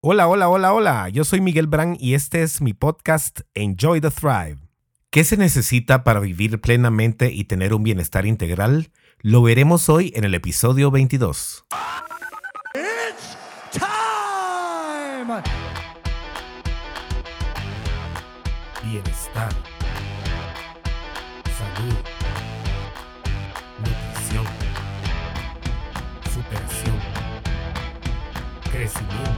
Hola, 0.00 0.28
hola, 0.28 0.48
hola, 0.48 0.72
hola. 0.72 1.08
Yo 1.08 1.24
soy 1.24 1.40
Miguel 1.40 1.66
Brand 1.66 1.96
y 1.98 2.14
este 2.14 2.44
es 2.44 2.60
mi 2.60 2.72
podcast 2.72 3.40
Enjoy 3.54 4.00
the 4.00 4.12
Thrive. 4.12 4.58
¿Qué 5.10 5.24
se 5.24 5.36
necesita 5.36 6.04
para 6.04 6.20
vivir 6.20 6.60
plenamente 6.60 7.32
y 7.32 7.42
tener 7.46 7.74
un 7.74 7.82
bienestar 7.82 8.24
integral? 8.24 8.92
Lo 9.18 9.42
veremos 9.42 9.88
hoy 9.88 10.12
en 10.14 10.22
el 10.22 10.34
episodio 10.34 10.92
22. 10.92 11.64
It's 12.74 13.36
time! 13.72 15.42
Bienestar. 18.84 19.52
Salud. 21.58 21.96
Nutrición. 23.80 24.46
Superación. 26.32 26.96
Crecimiento. 28.70 29.37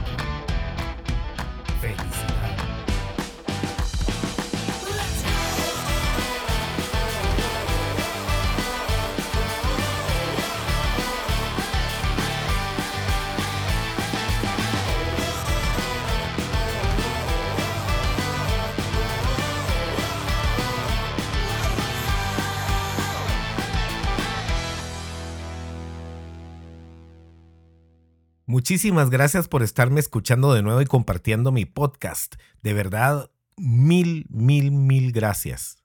Muchísimas 28.51 29.09
gracias 29.09 29.47
por 29.47 29.63
estarme 29.63 30.01
escuchando 30.01 30.53
de 30.53 30.61
nuevo 30.61 30.81
y 30.81 30.85
compartiendo 30.85 31.53
mi 31.53 31.63
podcast. 31.63 32.35
De 32.61 32.73
verdad, 32.73 33.31
mil, 33.55 34.25
mil, 34.29 34.71
mil 34.71 35.13
gracias. 35.13 35.77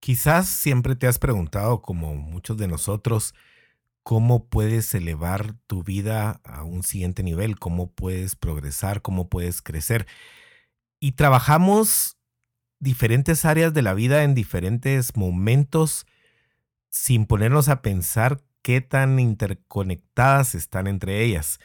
Quizás 0.00 0.48
siempre 0.48 0.96
te 0.96 1.08
has 1.08 1.18
preguntado, 1.18 1.82
como 1.82 2.14
muchos 2.14 2.56
de 2.56 2.68
nosotros, 2.68 3.34
cómo 4.02 4.46
puedes 4.46 4.94
elevar 4.94 5.56
tu 5.66 5.82
vida 5.82 6.40
a 6.42 6.64
un 6.64 6.84
siguiente 6.84 7.22
nivel, 7.22 7.58
cómo 7.58 7.90
puedes 7.92 8.34
progresar, 8.34 9.02
cómo 9.02 9.28
puedes 9.28 9.60
crecer. 9.60 10.06
Y 10.98 11.12
trabajamos 11.12 12.16
diferentes 12.78 13.44
áreas 13.44 13.74
de 13.74 13.82
la 13.82 13.92
vida 13.92 14.22
en 14.22 14.34
diferentes 14.34 15.18
momentos 15.18 16.06
sin 16.88 17.26
ponernos 17.26 17.68
a 17.68 17.82
pensar 17.82 18.42
qué 18.62 18.80
tan 18.80 19.20
interconectadas 19.20 20.54
están 20.54 20.86
entre 20.86 21.22
ellas 21.22 21.58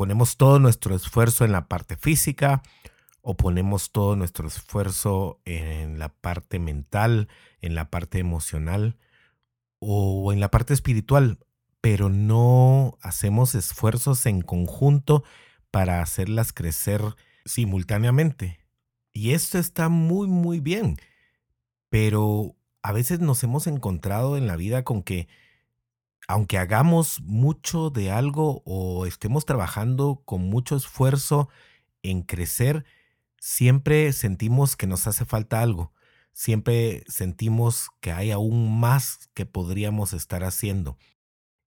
ponemos 0.00 0.38
todo 0.38 0.58
nuestro 0.58 0.94
esfuerzo 0.94 1.44
en 1.44 1.52
la 1.52 1.68
parte 1.68 1.94
física 1.94 2.62
o 3.20 3.36
ponemos 3.36 3.92
todo 3.92 4.16
nuestro 4.16 4.48
esfuerzo 4.48 5.42
en 5.44 5.98
la 5.98 6.08
parte 6.08 6.58
mental, 6.58 7.28
en 7.60 7.74
la 7.74 7.90
parte 7.90 8.18
emocional 8.18 8.96
o 9.78 10.32
en 10.32 10.40
la 10.40 10.50
parte 10.50 10.72
espiritual, 10.72 11.38
pero 11.82 12.08
no 12.08 12.96
hacemos 13.02 13.54
esfuerzos 13.54 14.24
en 14.24 14.40
conjunto 14.40 15.22
para 15.70 16.00
hacerlas 16.00 16.54
crecer 16.54 17.02
simultáneamente. 17.44 18.58
Y 19.12 19.32
esto 19.32 19.58
está 19.58 19.90
muy, 19.90 20.28
muy 20.28 20.60
bien, 20.60 20.96
pero 21.90 22.56
a 22.80 22.92
veces 22.92 23.20
nos 23.20 23.44
hemos 23.44 23.66
encontrado 23.66 24.38
en 24.38 24.46
la 24.46 24.56
vida 24.56 24.82
con 24.82 25.02
que 25.02 25.28
aunque 26.30 26.58
hagamos 26.58 27.20
mucho 27.22 27.90
de 27.90 28.12
algo 28.12 28.62
o 28.64 29.04
estemos 29.04 29.44
trabajando 29.44 30.22
con 30.24 30.42
mucho 30.42 30.76
esfuerzo 30.76 31.48
en 32.04 32.22
crecer, 32.22 32.84
siempre 33.40 34.12
sentimos 34.12 34.76
que 34.76 34.86
nos 34.86 35.08
hace 35.08 35.24
falta 35.24 35.60
algo. 35.60 35.92
Siempre 36.32 37.02
sentimos 37.08 37.88
que 38.00 38.12
hay 38.12 38.30
aún 38.30 38.78
más 38.78 39.28
que 39.34 39.44
podríamos 39.44 40.12
estar 40.12 40.44
haciendo. 40.44 40.96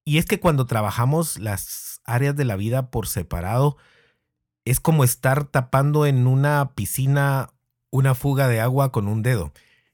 Y 0.05 0.17
es 0.17 0.25
que 0.25 0.39
cuando 0.39 0.65
trabajamos 0.65 1.39
las 1.39 2.01
áreas 2.05 2.35
de 2.37 2.45
la 2.45 2.55
vida 2.55 2.89
por 2.89 3.07
separado, 3.07 3.75
es 4.63 4.79
como 4.79 5.03
estar 5.03 5.43
tapando 5.43 6.05
en 6.05 6.25
una 6.25 6.73
piscina 6.73 7.49
una 7.89 8.15
fuga 8.15 8.47
de 8.47 8.61
agua 8.61 8.93
con 8.93 9.09
un 9.09 9.23
dedo 9.23 9.51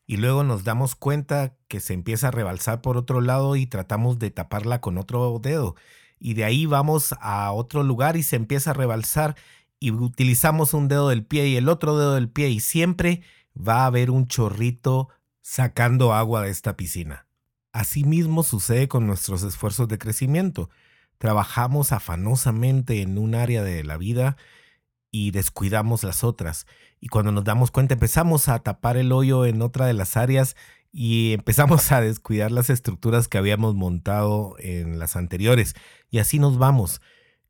y 0.10 0.18
luego 0.18 0.44
nos 0.44 0.64
damos 0.64 0.96
cuenta 0.96 1.56
que 1.68 1.80
se 1.80 1.94
empieza 1.94 2.30
a 2.30 2.32
rebalsar 2.32 2.82
por 2.82 2.98
otro 2.98 3.22
lado 3.22 3.56
y 3.56 3.68
tratamos 3.68 4.18
de 4.18 4.32
taparla 4.32 4.82
con 4.82 4.98
otro 4.98 5.38
dedo. 5.38 5.76
Y 6.20 6.34
de 6.34 6.46
ahí 6.46 6.66
vamos 6.66 7.14
a 7.22 7.52
otro 7.52 7.84
lugar 7.84 8.18
y 8.18 8.24
se 8.24 8.36
empieza 8.36 8.72
a 8.72 8.74
rebalsar 8.74 9.36
y 9.80 9.92
utilizamos 9.92 10.74
un 10.74 10.88
dedo 10.88 11.10
del 11.10 11.24
pie 11.28 11.50
y 11.50 11.58
el 11.58 11.70
otro 11.70 11.96
dedo 11.96 12.16
del 12.16 12.28
pie 12.28 12.50
y 12.50 12.60
siempre 12.60 13.22
va 13.56 13.84
a 13.84 13.86
haber 13.86 14.10
un 14.10 14.28
chorrito 14.28 15.10
sacando 15.42 16.12
agua 16.12 16.42
de 16.42 16.50
esta 16.50 16.76
piscina. 16.76 17.28
Asimismo 17.72 18.42
sucede 18.42 18.88
con 18.88 19.06
nuestros 19.06 19.44
esfuerzos 19.44 19.90
de 19.90 20.00
crecimiento. 20.00 20.72
Trabajamos 21.20 21.92
afanosamente 21.92 23.04
en 23.04 23.20
un 23.20 23.36
área 23.36 23.62
de 23.62 23.84
la 23.84 23.98
vida 23.98 24.38
y 25.12 25.30
descuidamos 25.30 26.04
las 26.04 26.24
otras. 26.24 26.66
Y 27.00 27.08
cuando 27.08 27.32
nos 27.32 27.44
damos 27.44 27.72
cuenta 27.72 27.94
empezamos 27.94 28.50
a 28.50 28.60
tapar 28.60 28.98
el 28.98 29.12
hoyo 29.12 29.46
en 29.46 29.62
otra 29.62 29.86
de 29.86 29.94
las 29.94 30.18
áreas 30.18 30.56
y 30.92 31.34
empezamos 31.34 31.92
a 31.92 32.02
descuidar 32.02 32.52
las 32.52 32.70
estructuras 32.70 33.28
que 33.28 33.38
habíamos 33.38 33.76
montado 33.76 34.56
en 34.60 35.00
las 35.00 35.16
anteriores. 35.16 35.76
Y 36.10 36.20
así 36.20 36.40
nos 36.40 36.58
vamos, 36.58 37.02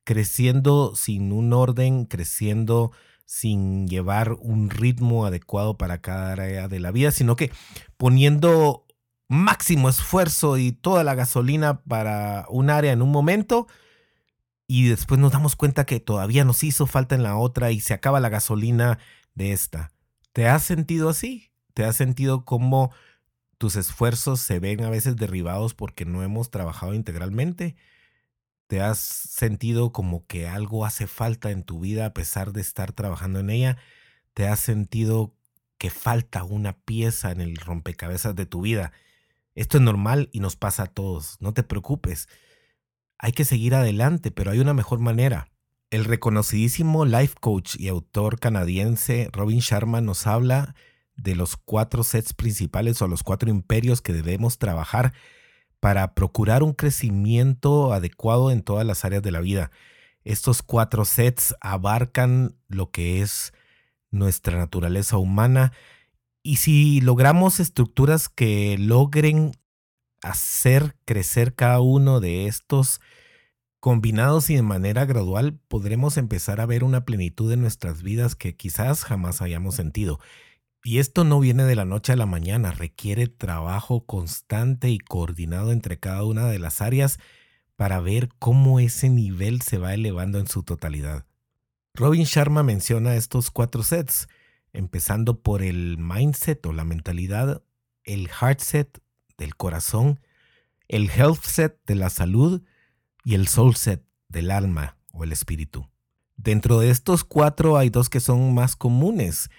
creciendo 0.04 0.96
sin 0.96 1.32
un 1.32 1.54
orden, 1.54 2.06
creciendo 2.06 2.92
sin 3.26 3.88
llevar 3.88 4.34
un 4.34 4.70
ritmo 4.70 5.26
adecuado 5.26 5.78
para 5.78 6.02
cada 6.02 6.32
área 6.32 6.68
de 6.68 6.80
la 6.80 6.92
vida, 6.92 7.12
sino 7.12 7.36
que 7.36 7.52
poniendo 7.98 8.86
máximo 9.28 9.90
esfuerzo 9.90 10.58
y 10.58 10.72
toda 10.72 11.04
la 11.04 11.14
gasolina 11.14 11.82
para 11.84 12.46
un 12.50 12.72
área 12.72 12.92
en 12.92 13.04
un 13.04 13.12
momento, 13.12 13.68
y 14.68 14.88
después 14.88 15.20
nos 15.20 15.32
damos 15.32 15.56
cuenta 15.56 15.86
que 15.86 16.00
todavía 16.00 16.46
nos 16.46 16.64
hizo 16.64 16.86
falta 16.86 17.16
en 17.16 17.24
la 17.24 17.38
otra 17.38 17.72
y 17.72 17.80
se 17.80 17.94
acaba 17.94 18.20
la 18.20 18.30
gasolina 18.30 19.00
de 19.40 19.54
esta. 19.54 19.92
¿Te 20.34 20.48
has 20.48 20.62
sentido 20.62 21.10
así? 21.10 21.52
¿Te 21.74 21.84
has 21.84 21.96
sentido 21.96 22.46
como 22.46 22.92
tus 23.58 23.76
esfuerzos 23.76 24.40
se 24.40 24.60
ven 24.60 24.84
a 24.84 24.92
veces 24.92 25.16
derribados 25.16 25.74
porque 25.74 26.06
no 26.06 26.22
hemos 26.22 26.52
trabajado 26.52 26.94
integralmente? 26.94 27.76
¿Te 28.68 28.82
has 28.82 29.00
sentido 29.00 29.92
como 29.92 30.28
que 30.28 30.48
algo 30.48 30.86
hace 30.86 31.08
falta 31.08 31.50
en 31.50 31.64
tu 31.64 31.80
vida 31.80 32.06
a 32.06 32.14
pesar 32.14 32.54
de 32.54 32.62
estar 32.62 32.94
trabajando 32.94 33.40
en 33.40 33.50
ella? 33.50 33.78
¿Te 34.36 34.48
has 34.48 34.60
sentido 34.60 35.34
que 35.80 35.90
falta 35.90 36.44
una 36.44 36.74
pieza 36.74 37.32
en 37.32 37.42
el 37.42 37.58
rompecabezas 37.58 38.36
de 38.36 38.46
tu 38.46 38.62
vida? 38.62 38.92
Esto 39.56 39.78
es 39.78 39.84
normal 39.84 40.30
y 40.32 40.40
nos 40.40 40.56
pasa 40.56 40.84
a 40.84 40.88
todos. 40.88 41.38
No 41.40 41.56
te 41.56 41.64
preocupes 41.64 42.28
hay 43.20 43.34
que 43.34 43.46
seguir 43.46 43.76
adelante, 43.76 44.32
pero 44.32 44.50
hay 44.50 44.60
una 44.60 44.74
mejor 44.74 45.00
manera. 45.00 45.52
El 45.90 46.06
reconocidísimo 46.06 47.04
life 47.06 47.34
coach 47.42 47.76
y 47.80 47.88
autor 47.88 48.40
canadiense 48.40 49.28
Robin 49.32 49.58
Sharma 49.58 50.02
nos 50.02 50.28
habla 50.28 50.76
de 51.16 51.36
los 51.36 51.58
cuatro 51.58 52.04
sets 52.04 52.36
principales 52.36 53.02
o 53.02 53.08
los 53.08 53.24
cuatro 53.24 53.50
imperios 53.50 54.00
que 54.02 54.14
debemos 54.14 54.60
trabajar 54.60 55.14
para 55.80 56.14
procurar 56.14 56.62
un 56.62 56.74
crecimiento 56.74 57.92
adecuado 57.92 58.52
en 58.52 58.62
todas 58.62 58.86
las 58.86 59.04
áreas 59.04 59.24
de 59.24 59.32
la 59.32 59.42
vida. 59.42 59.72
Estos 60.24 60.62
cuatro 60.62 61.06
sets 61.06 61.56
abarcan 61.60 62.56
lo 62.68 62.92
que 62.92 63.24
es 63.24 63.52
nuestra 64.12 64.60
naturaleza 64.60 65.18
humana 65.18 65.74
y 66.44 66.58
si 66.58 67.02
logramos 67.02 67.60
estructuras 67.60 68.30
que 68.30 68.78
logren 68.78 69.54
hacer 70.22 70.96
crecer 71.06 71.56
cada 71.56 71.80
uno 71.80 72.20
de 72.20 72.46
estos 72.46 73.02
combinados 73.80 74.50
y 74.50 74.56
de 74.56 74.62
manera 74.62 75.06
gradual, 75.06 75.60
podremos 75.68 76.18
empezar 76.18 76.60
a 76.62 76.66
ver 76.66 76.84
una 76.84 77.06
plenitud 77.06 77.52
en 77.52 77.62
nuestras 77.62 78.04
vidas 78.04 78.36
que 78.36 78.56
quizás 78.56 79.04
jamás 79.04 79.42
hayamos 79.42 79.76
sentido. 79.76 80.20
Y 80.84 81.00
esto 81.00 81.24
no 81.24 81.40
viene 81.40 81.64
de 81.64 81.76
la 81.76 81.86
noche 81.86 82.14
a 82.14 82.16
la 82.16 82.26
mañana, 82.26 82.72
requiere 82.72 83.28
trabajo 83.28 84.06
constante 84.06 84.90
y 84.90 84.98
coordinado 84.98 85.72
entre 85.72 86.00
cada 86.00 86.24
una 86.24 86.48
de 86.48 86.60
las 86.60 86.82
áreas 86.82 87.20
para 87.76 88.00
ver 88.00 88.30
cómo 88.40 88.80
ese 88.80 89.10
nivel 89.10 89.62
se 89.62 89.78
va 89.78 89.94
elevando 89.94 90.40
en 90.40 90.48
su 90.48 90.64
totalidad. 90.64 91.26
Robin 91.94 92.24
Sharma 92.24 92.64
menciona 92.64 93.16
estos 93.16 93.52
cuatro 93.52 93.84
sets, 93.84 94.28
empezando 94.74 95.42
por 95.42 95.64
el 95.64 95.98
mindset 95.98 96.66
o 96.66 96.74
la 96.74 96.86
mentalidad, 96.86 97.62
el 98.04 98.30
heart 98.30 98.60
set 98.60 99.02
del 99.38 99.56
corazón, 99.56 100.20
el 100.88 101.10
health 101.10 101.44
set 101.44 101.80
de 101.86 101.96
la 101.96 102.10
salud 102.10 102.62
y 103.24 103.36
el 103.36 103.48
soul 103.48 103.76
set 103.76 104.04
del 104.28 104.52
alma 104.52 104.98
o 105.12 105.24
el 105.24 105.32
espíritu. 105.32 105.88
Dentro 106.38 106.80
de 106.80 106.90
estos 106.90 107.24
cuatro 107.24 107.78
hay 107.78 107.90
dos 107.90 108.10
que 108.10 108.20
son 108.20 108.54
más 108.54 108.76
comunes, 108.76 109.50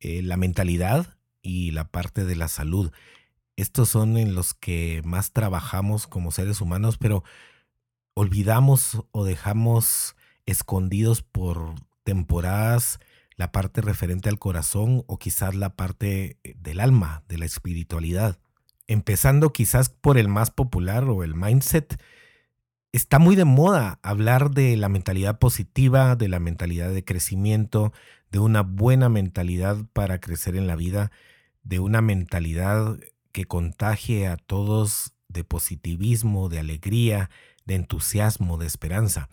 eh, 0.00 0.22
la 0.22 0.36
mentalidad 0.36 1.16
y 1.42 1.70
la 1.70 1.84
parte 1.84 2.24
de 2.24 2.36
la 2.36 2.48
salud. 2.48 2.90
Estos 3.56 3.88
son 3.88 4.16
en 4.16 4.34
los 4.34 4.52
que 4.54 5.00
más 5.04 5.32
trabajamos 5.32 6.06
como 6.06 6.32
seres 6.32 6.60
humanos, 6.60 6.98
pero 6.98 7.22
olvidamos 8.14 9.04
o 9.12 9.24
dejamos 9.24 10.16
escondidos 10.46 11.22
por 11.22 11.74
temporadas 12.02 12.98
la 13.36 13.52
parte 13.52 13.80
referente 13.80 14.28
al 14.28 14.38
corazón 14.38 15.04
o 15.06 15.18
quizás 15.18 15.54
la 15.54 15.70
parte 15.76 16.38
eh, 16.44 16.54
del 16.58 16.80
alma, 16.80 17.24
de 17.28 17.38
la 17.38 17.46
espiritualidad. 17.46 18.38
Empezando 18.86 19.52
quizás 19.52 19.88
por 19.88 20.18
el 20.18 20.28
más 20.28 20.50
popular 20.50 21.04
o 21.04 21.24
el 21.24 21.34
mindset, 21.34 22.00
está 22.94 23.18
muy 23.18 23.34
de 23.34 23.44
moda 23.44 23.98
hablar 24.04 24.52
de 24.52 24.76
la 24.76 24.88
mentalidad 24.88 25.40
positiva, 25.40 26.14
de 26.14 26.28
la 26.28 26.38
mentalidad 26.38 26.90
de 26.92 27.04
crecimiento, 27.04 27.92
de 28.30 28.38
una 28.38 28.62
buena 28.62 29.08
mentalidad 29.08 29.84
para 29.92 30.20
crecer 30.20 30.54
en 30.54 30.68
la 30.68 30.76
vida, 30.76 31.10
de 31.64 31.80
una 31.80 32.00
mentalidad 32.00 33.00
que 33.32 33.46
contagie 33.46 34.28
a 34.28 34.36
todos 34.36 35.12
de 35.26 35.42
positivismo, 35.42 36.48
de 36.48 36.60
alegría, 36.60 37.30
de 37.64 37.74
entusiasmo, 37.74 38.58
de 38.58 38.66
esperanza. 38.66 39.28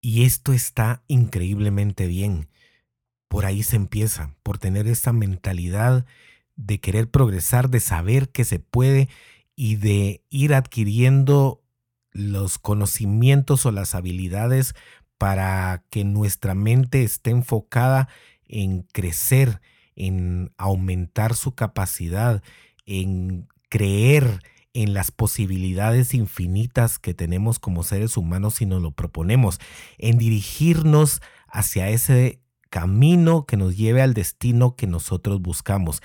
Y 0.00 0.22
esto 0.22 0.52
está 0.52 1.02
increíblemente 1.08 2.06
bien. 2.06 2.48
Por 3.26 3.46
ahí 3.46 3.64
se 3.64 3.74
empieza, 3.74 4.36
por 4.44 4.58
tener 4.58 4.86
esta 4.86 5.12
mentalidad 5.12 6.06
de 6.54 6.78
querer 6.78 7.10
progresar, 7.10 7.68
de 7.68 7.80
saber 7.80 8.28
que 8.28 8.44
se 8.44 8.60
puede 8.60 9.08
y 9.56 9.74
de 9.74 10.22
ir 10.30 10.54
adquiriendo 10.54 11.63
los 12.14 12.58
conocimientos 12.58 13.66
o 13.66 13.72
las 13.72 13.94
habilidades 13.94 14.74
para 15.18 15.84
que 15.90 16.04
nuestra 16.04 16.54
mente 16.54 17.02
esté 17.02 17.30
enfocada 17.30 18.08
en 18.46 18.82
crecer, 18.92 19.60
en 19.96 20.52
aumentar 20.56 21.34
su 21.34 21.54
capacidad, 21.54 22.42
en 22.86 23.48
creer 23.68 24.40
en 24.72 24.92
las 24.94 25.10
posibilidades 25.10 26.14
infinitas 26.14 26.98
que 26.98 27.14
tenemos 27.14 27.58
como 27.58 27.82
seres 27.82 28.16
humanos 28.16 28.54
si 28.54 28.66
nos 28.66 28.82
lo 28.82 28.90
proponemos, 28.90 29.60
en 29.98 30.18
dirigirnos 30.18 31.20
hacia 31.48 31.90
ese 31.90 32.40
camino 32.70 33.46
que 33.46 33.56
nos 33.56 33.76
lleve 33.76 34.02
al 34.02 34.14
destino 34.14 34.74
que 34.74 34.86
nosotros 34.86 35.40
buscamos. 35.40 36.02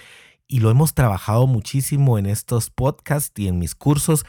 Y 0.47 0.59
lo 0.59 0.71
hemos 0.71 0.93
trabajado 0.93 1.47
muchísimo 1.47 2.17
en 2.17 2.25
estos 2.25 2.69
podcasts 2.69 3.39
y 3.39 3.47
en 3.47 3.59
mis 3.59 3.75
cursos 3.75 4.25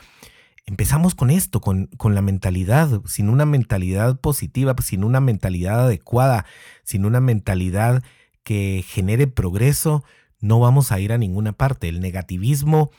empezamos 0.71 1.17
con 1.17 1.31
esto, 1.31 1.61
con, 1.61 1.87
con, 1.97 2.15
la 2.15 2.23
mentalidad, 2.23 3.03
sin 3.05 3.29
una 3.29 3.45
mentalidad 3.45 4.21
positiva, 4.21 4.77
sin 4.81 5.03
una 5.03 5.21
mentalidad 5.21 5.87
adecuada, 5.87 6.47
sin 6.85 7.05
una 7.05 7.21
mentalidad 7.21 8.05
que 8.45 8.85
genere 8.87 9.27
progreso, 9.27 10.05
no 10.39 10.61
vamos 10.61 10.93
a 10.93 11.01
ir 11.01 11.13
a 11.13 11.19
ninguna 11.19 11.53
parte. 11.53 11.89
El 11.89 12.01
negativismo 12.01 12.93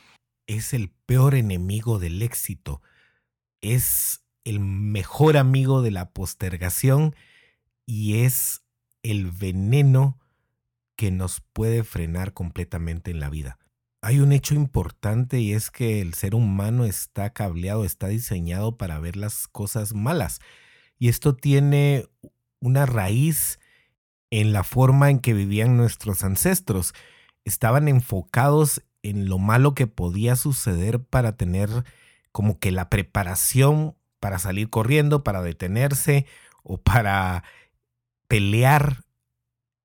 es 0.46 0.74
el 0.74 0.90
peor 1.06 1.34
enemigo 1.34 1.98
del 1.98 2.20
éxito, 2.20 2.82
es 3.62 4.22
el 4.44 4.60
mejor 4.60 5.38
amigo 5.38 5.80
de 5.80 5.92
la 5.92 6.10
postergación 6.10 7.16
y 7.86 8.18
es 8.18 8.62
el 9.02 9.30
veneno 9.30 10.18
que 10.94 11.10
nos 11.10 11.40
puede 11.40 11.84
frenar 11.84 12.34
completamente 12.34 13.10
en 13.10 13.18
la 13.18 13.30
vida 13.30 13.58
hay 14.02 14.18
un 14.18 14.32
hecho 14.32 14.54
importante 14.54 15.38
y 15.38 15.52
es 15.52 15.70
que 15.70 16.00
el 16.00 16.14
ser 16.14 16.34
humano 16.34 16.84
está 16.84 17.32
cableado, 17.32 17.84
está 17.84 18.08
diseñado 18.08 18.76
para 18.76 18.98
ver 18.98 19.16
las 19.16 19.46
cosas 19.46 19.94
malas. 19.94 20.40
Y 20.98 21.08
esto 21.08 21.36
tiene 21.36 22.08
una 22.60 22.84
raíz 22.84 23.60
en 24.30 24.52
la 24.52 24.64
forma 24.64 25.08
en 25.08 25.20
que 25.20 25.34
vivían 25.34 25.76
nuestros 25.76 26.24
ancestros. 26.24 26.94
Estaban 27.44 27.86
enfocados 27.86 28.82
en 29.02 29.28
lo 29.28 29.38
malo 29.38 29.74
que 29.74 29.86
podía 29.86 30.34
suceder 30.34 31.00
para 31.00 31.36
tener 31.36 31.70
como 32.32 32.58
que 32.58 32.72
la 32.72 32.90
preparación 32.90 33.96
para 34.18 34.40
salir 34.40 34.68
corriendo, 34.68 35.22
para 35.22 35.42
detenerse 35.42 36.26
o 36.64 36.78
para 36.78 37.44
pelear 38.26 39.04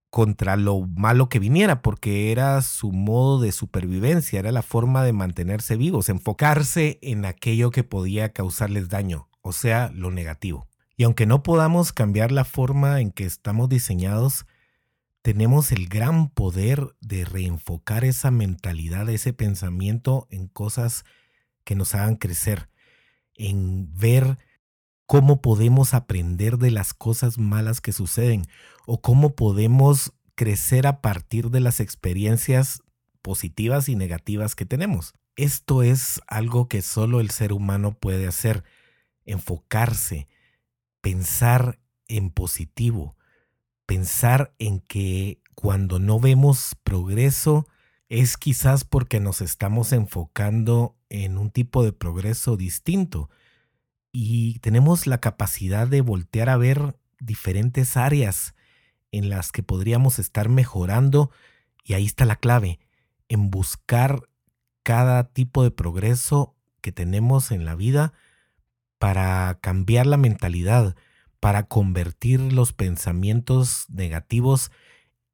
contra 0.09 0.55
lo 0.55 0.81
malo 0.81 1.29
que 1.29 1.39
viniera, 1.39 1.81
porque 1.81 2.31
era 2.31 2.61
su 2.61 2.91
modo 2.91 3.39
de 3.39 3.51
supervivencia, 3.51 4.39
era 4.39 4.51
la 4.51 4.61
forma 4.61 5.03
de 5.03 5.13
mantenerse 5.13 5.75
vivos, 5.75 6.09
enfocarse 6.09 6.99
en 7.01 7.25
aquello 7.25 7.71
que 7.71 7.83
podía 7.83 8.31
causarles 8.31 8.89
daño, 8.89 9.29
o 9.41 9.51
sea, 9.51 9.91
lo 9.93 10.11
negativo. 10.11 10.67
Y 10.95 11.03
aunque 11.03 11.25
no 11.25 11.43
podamos 11.43 11.91
cambiar 11.91 12.31
la 12.31 12.45
forma 12.45 13.01
en 13.01 13.11
que 13.11 13.25
estamos 13.25 13.69
diseñados, 13.69 14.45
tenemos 15.21 15.71
el 15.71 15.87
gran 15.87 16.29
poder 16.29 16.95
de 17.01 17.25
reenfocar 17.25 18.05
esa 18.05 18.31
mentalidad, 18.31 19.09
ese 19.09 19.33
pensamiento 19.33 20.27
en 20.31 20.47
cosas 20.47 21.03
que 21.65 21.75
nos 21.75 21.93
hagan 21.95 22.15
crecer, 22.15 22.69
en 23.35 23.93
ver 23.93 24.37
cómo 25.05 25.41
podemos 25.41 25.93
aprender 25.93 26.57
de 26.57 26.71
las 26.71 26.93
cosas 26.93 27.37
malas 27.37 27.81
que 27.81 27.91
suceden 27.91 28.47
o 28.87 29.01
cómo 29.01 29.35
podemos 29.35 30.13
crecer 30.35 30.87
a 30.87 31.01
partir 31.01 31.51
de 31.51 31.59
las 31.59 31.81
experiencias 31.81 32.81
positivas 33.21 33.89
y 33.89 33.95
negativas 33.95 34.55
que 34.55 34.65
tenemos. 34.65 35.13
Esto 35.35 35.83
es 35.83 36.21
algo 36.25 36.69
que 36.69 36.81
solo 36.81 37.19
el 37.19 37.29
ser 37.29 37.51
humano 37.51 37.97
puede 37.99 38.27
hacer, 38.27 38.63
enfocarse, 39.25 40.29
pensar 41.01 41.79
en 42.07 42.31
positivo, 42.31 43.17
pensar 43.85 44.55
en 44.57 44.79
que 44.79 45.41
cuando 45.53 45.99
no 45.99 46.19
vemos 46.21 46.75
progreso 46.83 47.67
es 48.07 48.37
quizás 48.37 48.85
porque 48.85 49.19
nos 49.19 49.41
estamos 49.41 49.91
enfocando 49.91 50.95
en 51.09 51.37
un 51.37 51.51
tipo 51.51 51.83
de 51.83 51.91
progreso 51.91 52.55
distinto 52.55 53.29
y 54.13 54.59
tenemos 54.59 55.07
la 55.07 55.17
capacidad 55.17 55.89
de 55.89 55.99
voltear 55.99 56.47
a 56.47 56.55
ver 56.55 56.97
diferentes 57.19 57.97
áreas 57.97 58.55
en 59.17 59.29
las 59.29 59.51
que 59.51 59.63
podríamos 59.63 60.19
estar 60.19 60.49
mejorando 60.49 61.31
y 61.83 61.93
ahí 61.93 62.05
está 62.05 62.25
la 62.25 62.35
clave, 62.35 62.79
en 63.29 63.49
buscar 63.49 64.29
cada 64.83 65.31
tipo 65.31 65.63
de 65.63 65.71
progreso 65.71 66.55
que 66.81 66.91
tenemos 66.91 67.51
en 67.51 67.65
la 67.65 67.75
vida 67.75 68.13
para 68.99 69.59
cambiar 69.61 70.05
la 70.05 70.17
mentalidad, 70.17 70.95
para 71.39 71.63
convertir 71.63 72.39
los 72.53 72.73
pensamientos 72.73 73.85
negativos 73.89 74.71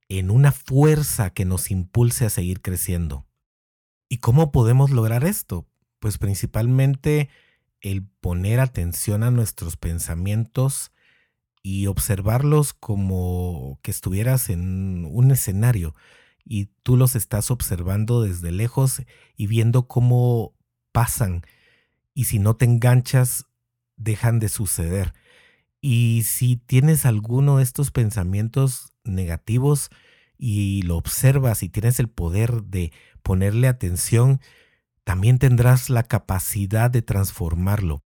en 0.10 0.32
una 0.32 0.52
fuerza 0.52 1.30
que 1.32 1.46
nos 1.46 1.72
impulse 1.72 2.26
a 2.26 2.30
seguir 2.30 2.62
creciendo. 2.62 3.26
¿Y 4.10 4.18
cómo 4.18 4.52
podemos 4.52 4.92
lograr 4.92 5.24
esto? 5.24 5.68
Pues 6.00 6.18
principalmente 6.18 7.30
el 7.82 8.04
poner 8.04 8.60
atención 8.60 9.24
a 9.24 9.32
nuestros 9.32 9.78
pensamientos 9.78 10.92
y 11.64 11.88
observarlos 11.88 12.74
como 12.74 13.80
que 13.82 13.90
estuvieras 13.90 14.50
en 14.50 15.08
un 15.10 15.32
escenario 15.32 15.96
y 16.46 16.66
tú 16.84 16.98
los 16.98 17.16
estás 17.16 17.50
observando 17.50 18.22
desde 18.22 18.52
lejos 18.52 19.02
y 19.38 19.48
viendo 19.48 19.88
cómo 19.88 20.54
pasan 20.92 21.44
y 22.14 22.26
si 22.26 22.38
no 22.38 22.56
te 22.56 22.66
enganchas 22.66 23.48
dejan 23.96 24.40
de 24.40 24.50
suceder. 24.50 25.14
Y 25.82 26.24
si 26.26 26.58
tienes 26.58 27.06
alguno 27.06 27.58
de 27.58 27.64
estos 27.64 27.92
pensamientos 27.92 28.94
negativos 29.04 29.90
y 30.38 30.82
lo 30.84 30.98
observas 30.98 31.64
y 31.64 31.70
tienes 31.70 32.00
el 32.00 32.10
poder 32.10 32.64
de 32.64 32.92
ponerle 33.22 33.68
atención, 33.68 34.40
también 35.04 35.40
tendrás 35.40 35.90
la 35.90 36.04
capacidad 36.04 36.90
de 36.90 37.02
transformarlo, 37.02 38.04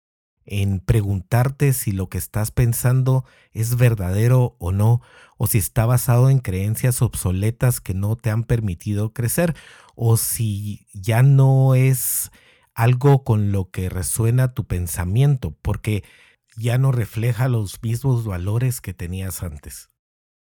en 0.47 0.79
preguntarte 0.79 1.73
si 1.73 1.91
lo 1.91 2.09
que 2.09 2.17
estás 2.17 2.51
pensando 2.51 3.25
es 3.51 3.75
verdadero 3.75 4.55
o 4.59 4.71
no, 4.71 5.01
o 5.37 5.45
si 5.45 5.59
está 5.59 5.85
basado 5.85 6.29
en 6.29 6.39
creencias 6.39 7.01
obsoletas 7.01 7.81
que 7.81 7.93
no 7.93 8.15
te 8.15 8.31
han 8.31 8.43
permitido 8.43 9.13
crecer, 9.13 9.55
o 9.95 10.17
si 10.17 10.87
ya 10.93 11.21
no 11.21 11.75
es 11.75 12.31
algo 12.73 13.23
con 13.23 13.51
lo 13.51 13.69
que 13.69 13.89
resuena 13.89 14.53
tu 14.53 14.65
pensamiento, 14.65 15.55
porque 15.61 16.03
ya 16.55 16.77
no 16.77 16.91
refleja 16.91 17.49
los 17.49 17.81
mismos 17.83 18.25
valores 18.25 18.81
que 18.81 18.93
tenías 18.93 19.43
antes. 19.43 19.89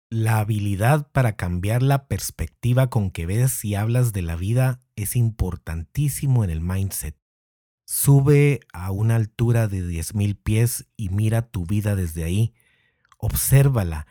La 0.08 0.38
habilidad 0.38 1.10
para 1.10 1.34
cambiar 1.34 1.82
la 1.82 2.06
perspectiva 2.06 2.88
con 2.88 3.10
que 3.10 3.26
ves 3.26 3.64
y 3.64 3.74
hablas 3.74 4.12
de 4.12 4.22
la 4.22 4.36
vida 4.36 4.80
es 4.94 5.16
importantísimo 5.16 6.44
en 6.44 6.50
el 6.50 6.60
mindset. 6.60 7.16
Sube 7.88 8.58
a 8.72 8.90
una 8.90 9.14
altura 9.14 9.68
de 9.68 9.80
10.000 9.80 10.36
pies 10.42 10.88
y 10.96 11.08
mira 11.08 11.42
tu 11.42 11.66
vida 11.66 11.94
desde 11.94 12.24
ahí. 12.24 12.52
Obsérvala 13.16 14.08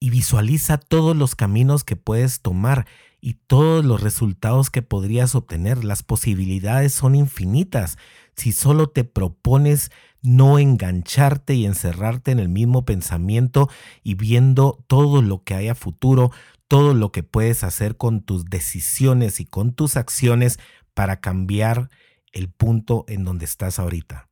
y 0.00 0.10
visualiza 0.10 0.78
todos 0.78 1.16
los 1.16 1.36
caminos 1.36 1.84
que 1.84 1.94
puedes 1.94 2.40
tomar 2.40 2.88
y 3.20 3.34
todos 3.34 3.84
los 3.84 4.00
resultados 4.00 4.68
que 4.68 4.82
podrías 4.82 5.36
obtener. 5.36 5.84
Las 5.84 6.02
posibilidades 6.02 6.92
son 6.92 7.14
infinitas 7.14 7.98
si 8.34 8.50
solo 8.50 8.88
te 8.88 9.04
propones 9.04 9.92
no 10.20 10.58
engancharte 10.58 11.54
y 11.54 11.66
encerrarte 11.66 12.32
en 12.32 12.40
el 12.40 12.48
mismo 12.48 12.84
pensamiento 12.84 13.68
y 14.02 14.14
viendo 14.14 14.84
todo 14.88 15.22
lo 15.22 15.44
que 15.44 15.54
hay 15.54 15.68
a 15.68 15.76
futuro, 15.76 16.32
todo 16.66 16.94
lo 16.94 17.12
que 17.12 17.22
puedes 17.22 17.62
hacer 17.62 17.96
con 17.96 18.22
tus 18.22 18.46
decisiones 18.46 19.38
y 19.38 19.44
con 19.44 19.72
tus 19.72 19.96
acciones 19.96 20.58
para 20.94 21.20
cambiar 21.20 21.90
el 22.32 22.50
punto 22.50 23.04
en 23.08 23.24
donde 23.24 23.44
estás 23.44 23.78
ahorita. 23.78 24.28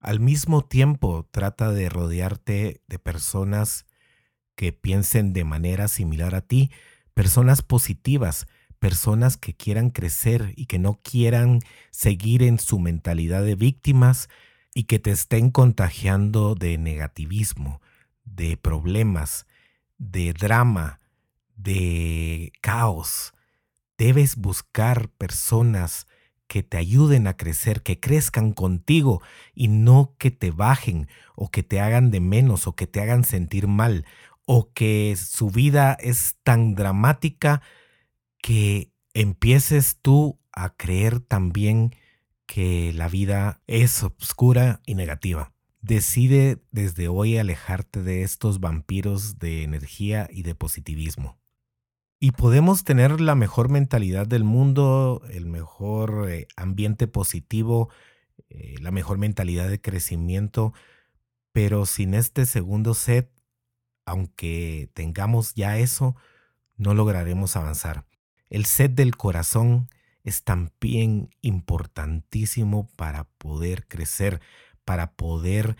Al 0.00 0.20
mismo 0.20 0.62
tiempo, 0.64 1.28
trata 1.30 1.72
de 1.72 1.88
rodearte 1.88 2.82
de 2.86 2.98
personas 2.98 3.86
que 4.54 4.72
piensen 4.72 5.32
de 5.32 5.44
manera 5.44 5.88
similar 5.88 6.34
a 6.34 6.42
ti, 6.42 6.70
personas 7.14 7.62
positivas, 7.62 8.46
personas 8.78 9.36
que 9.36 9.54
quieran 9.54 9.90
crecer 9.90 10.52
y 10.56 10.66
que 10.66 10.78
no 10.78 11.00
quieran 11.02 11.60
seguir 11.90 12.42
en 12.42 12.58
su 12.58 12.78
mentalidad 12.78 13.42
de 13.42 13.54
víctimas 13.54 14.28
y 14.74 14.84
que 14.84 14.98
te 14.98 15.10
estén 15.10 15.50
contagiando 15.50 16.54
de 16.54 16.76
negativismo, 16.76 17.80
de 18.24 18.56
problemas, 18.56 19.46
de 19.96 20.34
drama, 20.34 21.00
de 21.56 22.52
caos. 22.60 23.32
Debes 23.96 24.36
buscar 24.36 25.08
personas 25.08 26.06
que 26.46 26.62
te 26.62 26.76
ayuden 26.76 27.26
a 27.26 27.36
crecer, 27.36 27.82
que 27.82 28.00
crezcan 28.00 28.52
contigo 28.52 29.22
y 29.54 29.68
no 29.68 30.14
que 30.18 30.30
te 30.30 30.50
bajen 30.50 31.08
o 31.34 31.50
que 31.50 31.62
te 31.62 31.80
hagan 31.80 32.10
de 32.10 32.20
menos 32.20 32.66
o 32.66 32.74
que 32.74 32.86
te 32.86 33.00
hagan 33.00 33.24
sentir 33.24 33.66
mal 33.66 34.04
o 34.46 34.72
que 34.72 35.16
su 35.16 35.50
vida 35.50 35.96
es 36.00 36.36
tan 36.42 36.74
dramática 36.74 37.62
que 38.42 38.92
empieces 39.14 39.98
tú 40.02 40.38
a 40.52 40.76
creer 40.76 41.20
también 41.20 41.94
que 42.46 42.92
la 42.92 43.08
vida 43.08 43.62
es 43.66 44.02
oscura 44.02 44.80
y 44.86 44.94
negativa. 44.94 45.52
Decide 45.80 46.62
desde 46.70 47.08
hoy 47.08 47.38
alejarte 47.38 48.02
de 48.02 48.22
estos 48.22 48.60
vampiros 48.60 49.38
de 49.38 49.62
energía 49.62 50.28
y 50.30 50.42
de 50.42 50.54
positivismo. 50.54 51.38
Y 52.20 52.32
podemos 52.32 52.84
tener 52.84 53.20
la 53.20 53.34
mejor 53.34 53.68
mentalidad 53.68 54.26
del 54.26 54.44
mundo, 54.44 55.22
el 55.30 55.46
mejor 55.46 56.30
eh, 56.30 56.46
ambiente 56.56 57.06
positivo, 57.06 57.90
eh, 58.48 58.76
la 58.80 58.90
mejor 58.90 59.18
mentalidad 59.18 59.68
de 59.68 59.80
crecimiento, 59.80 60.72
pero 61.52 61.86
sin 61.86 62.14
este 62.14 62.46
segundo 62.46 62.94
set, 62.94 63.30
aunque 64.06 64.90
tengamos 64.94 65.54
ya 65.54 65.78
eso, 65.78 66.16
no 66.76 66.94
lograremos 66.94 67.56
avanzar. 67.56 68.06
El 68.48 68.64
set 68.64 68.94
del 68.94 69.16
corazón 69.16 69.88
es 70.22 70.42
también 70.42 71.30
importantísimo 71.42 72.88
para 72.96 73.24
poder 73.38 73.86
crecer, 73.86 74.40
para 74.84 75.12
poder 75.12 75.76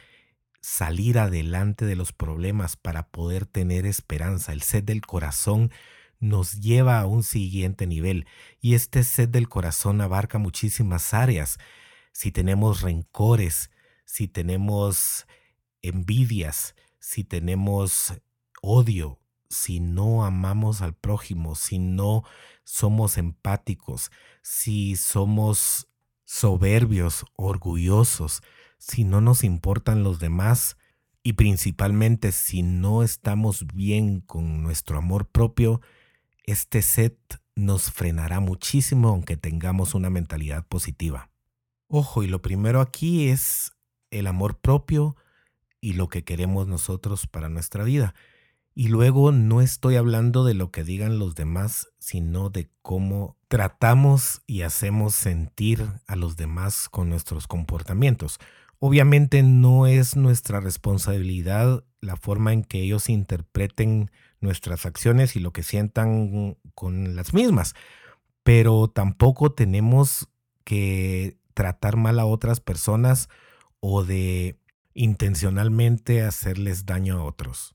salir 0.61 1.19
adelante 1.19 1.85
de 1.85 1.97
los 1.97 2.13
problemas, 2.13 2.77
para 2.77 3.09
poder 3.09 3.47
tener 3.47 3.87
esperanza. 3.87 4.53
El 4.53 4.63
set 4.63 4.85
del 4.85 5.03
corazón 5.03 5.71
nos 6.25 6.61
lleva 6.61 7.01
a 7.01 7.07
un 7.07 7.23
siguiente 7.23 7.87
nivel 7.87 8.27
y 8.61 8.75
este 8.75 9.05
set 9.05 9.31
del 9.31 9.49
corazón 9.49 10.01
abarca 10.01 10.39
muchísimas 10.39 11.15
áreas. 11.15 11.59
Si 12.13 12.33
tenemos 12.33 12.81
rencores, 12.81 13.71
si 14.05 14.29
tenemos 14.29 15.27
envidias, 15.83 16.75
si 16.99 17.25
tenemos 17.25 18.15
odio, 18.63 19.21
si 19.49 19.81
no 19.81 20.25
amamos 20.25 20.83
al 20.83 20.95
prójimo, 20.95 21.55
si 21.55 21.79
no 21.79 22.25
somos 22.65 23.19
empáticos, 23.19 24.11
si 24.43 24.97
somos 24.97 25.89
soberbios, 26.25 27.25
orgullosos, 27.37 28.43
si 28.79 29.05
no 29.05 29.21
nos 29.21 29.45
importan 29.45 30.03
los 30.03 30.19
demás 30.19 30.77
y 31.23 31.35
principalmente 31.35 32.33
si 32.33 32.63
no 32.63 33.03
estamos 33.03 33.67
bien 33.67 34.21
con 34.21 34.63
nuestro 34.63 34.99
amor 34.99 35.27
propio, 35.27 35.81
este 36.45 36.83
set 36.83 37.19
nos 37.57 37.91
frenará 37.91 38.41
muchísimo 38.41 39.09
aunque 39.09 39.37
tengamos 39.37 39.95
una 39.95 40.11
mentalidad 40.11 40.67
positiva. 40.67 41.31
Ojo, 41.89 42.23
y 42.23 42.27
lo 42.27 42.43
primero 42.43 42.81
aquí 42.81 43.29
es 43.29 43.73
el 44.11 44.27
amor 44.27 44.59
propio 44.61 45.17
y 45.81 45.95
lo 45.95 46.09
que 46.09 46.25
queremos 46.25 46.67
nosotros 46.67 47.27
para 47.27 47.49
nuestra 47.49 47.85
vida. 47.85 48.15
Y 48.75 48.89
luego 48.89 49.31
no 49.31 49.61
estoy 49.61 49.97
hablando 49.97 50.45
de 50.45 50.55
lo 50.55 50.73
que 50.73 50.83
digan 50.83 51.19
los 51.19 51.37
demás, 51.37 51.89
sino 51.99 52.51
de 52.51 52.71
cómo 52.83 53.37
tratamos 53.49 54.43
y 54.47 54.63
hacemos 54.63 55.15
sentir 55.15 55.87
a 56.09 56.17
los 56.17 56.37
demás 56.37 56.89
con 56.89 57.09
nuestros 57.09 57.47
comportamientos. 57.47 58.41
Obviamente 58.81 59.43
no 59.45 59.87
es 59.87 60.17
nuestra 60.17 60.59
responsabilidad 60.61 61.85
la 62.01 62.17
forma 62.17 62.53
en 62.53 62.65
que 62.65 62.83
ellos 62.83 63.09
interpreten 63.09 64.11
nuestras 64.45 64.87
acciones 64.87 65.35
y 65.35 65.41
lo 65.41 65.53
que 65.53 65.65
sientan 65.65 66.57
con 66.77 67.17
las 67.17 67.35
mismas, 67.35 67.75
pero 68.45 68.89
tampoco 68.89 69.51
tenemos 69.53 70.29
que 70.63 71.37
tratar 71.55 71.97
mal 71.97 72.21
a 72.21 72.27
otras 72.27 72.61
personas 72.61 73.29
o 73.81 74.05
de 74.05 74.61
intencionalmente 74.95 76.23
hacerles 76.23 76.87
daño 76.87 77.19
a 77.19 77.25
otros. 77.25 77.75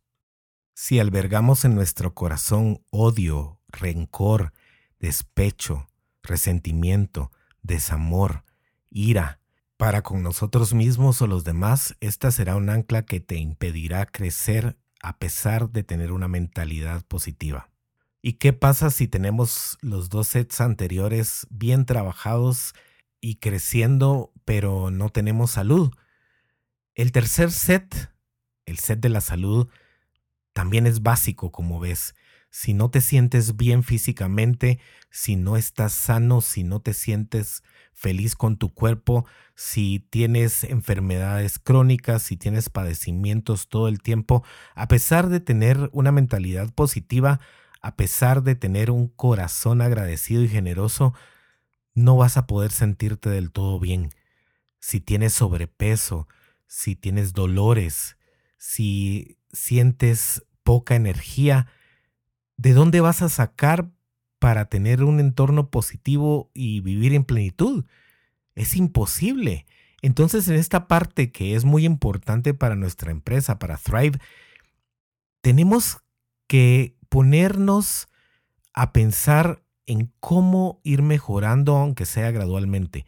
Si 0.74 1.00
albergamos 1.00 1.66
en 1.66 1.76
nuestro 1.76 2.14
corazón 2.14 2.82
odio, 2.90 3.60
rencor, 3.68 4.54
despecho, 5.00 5.90
resentimiento, 6.24 7.32
desamor, 7.62 8.46
ira, 8.90 9.40
para 9.78 10.02
con 10.02 10.24
nosotros 10.24 10.74
mismos 10.74 11.22
o 11.22 11.28
los 11.28 11.44
demás, 11.44 11.96
esta 12.02 12.32
será 12.32 12.56
un 12.56 12.70
ancla 12.70 13.06
que 13.06 13.20
te 13.20 13.36
impedirá 13.36 14.06
crecer 14.06 14.78
a 15.02 15.18
pesar 15.18 15.70
de 15.70 15.84
tener 15.84 16.12
una 16.12 16.28
mentalidad 16.28 17.06
positiva. 17.06 17.70
¿Y 18.22 18.34
qué 18.34 18.52
pasa 18.52 18.90
si 18.90 19.08
tenemos 19.08 19.78
los 19.82 20.10
dos 20.10 20.28
sets 20.28 20.60
anteriores 20.60 21.48
bien 21.50 21.86
trabajados 21.86 22.74
y 23.22 23.36
creciendo, 23.36 24.34
pero 24.44 24.92
no 24.92 25.10
tenemos 25.10 25.52
salud? 25.52 25.92
El 26.96 27.12
tercer 27.14 27.52
set, 27.52 28.12
el 28.66 28.78
set 28.78 29.00
de 29.00 29.10
la 29.10 29.22
salud, 29.22 29.70
también 30.52 30.86
es 30.86 31.02
básico, 31.02 31.52
como 31.52 31.80
ves. 31.80 32.14
Si 32.52 32.74
no 32.74 32.90
te 32.90 33.02
sientes 33.02 33.58
bien 33.58 33.84
físicamente, 33.84 34.80
si 35.12 35.36
no 35.36 35.56
estás 35.56 35.94
sano, 35.94 36.42
si 36.42 36.64
no 36.64 36.82
te 36.82 36.94
sientes 36.94 37.64
feliz 37.94 38.36
con 38.36 38.58
tu 38.58 38.74
cuerpo, 38.74 39.26
si 39.56 40.00
tienes 40.10 40.64
enfermedades 40.64 41.60
crónicas, 41.60 42.24
si 42.24 42.38
tienes 42.38 42.70
padecimientos 42.70 43.68
todo 43.68 43.88
el 43.88 44.02
tiempo, 44.02 44.44
a 44.74 44.88
pesar 44.88 45.30
de 45.30 45.40
tener 45.40 45.90
una 45.92 46.12
mentalidad 46.12 46.74
positiva, 46.74 47.40
a 47.82 47.96
pesar 47.96 48.42
de 48.42 48.56
tener 48.56 48.90
un 48.90 49.08
corazón 49.08 49.82
agradecido 49.82 50.44
y 50.44 50.48
generoso, 50.50 51.14
no 51.94 52.18
vas 52.18 52.38
a 52.38 52.48
poder 52.48 52.72
sentirte 52.72 53.30
del 53.30 53.52
todo 53.52 53.80
bien. 53.80 54.10
Si 54.80 55.02
tienes 55.02 55.34
sobrepeso, 55.34 56.28
si 56.68 56.96
tienes 56.96 57.34
dolores, 57.34 58.18
si 58.58 59.38
sientes 59.52 60.46
poca 60.64 60.96
energía, 60.96 61.68
¿de 62.60 62.74
dónde 62.74 63.00
vas 63.00 63.22
a 63.22 63.30
sacar 63.30 63.90
para 64.40 64.66
tener 64.66 65.04
un 65.04 65.22
entorno 65.22 65.70
positivo 65.70 66.50
y 66.54 66.80
vivir 66.80 67.14
en 67.14 67.26
plenitud. 67.26 67.86
Es 68.56 68.76
imposible. 68.76 69.66
Entonces, 70.02 70.48
en 70.48 70.56
esta 70.56 70.88
parte 70.88 71.32
que 71.32 71.56
es 71.56 71.66
muy 71.66 71.86
importante 71.86 72.54
para 72.54 72.76
nuestra 72.76 73.12
empresa, 73.12 73.60
para 73.60 73.78
Thrive, 73.78 74.20
tenemos 75.42 76.00
que 76.48 76.98
ponernos 77.10 78.08
a 78.74 78.94
pensar 78.94 79.62
en 79.86 80.12
cómo 80.20 80.80
ir 80.84 81.02
mejorando, 81.02 81.76
aunque 81.76 82.06
sea 82.06 82.32
gradualmente. 82.32 83.06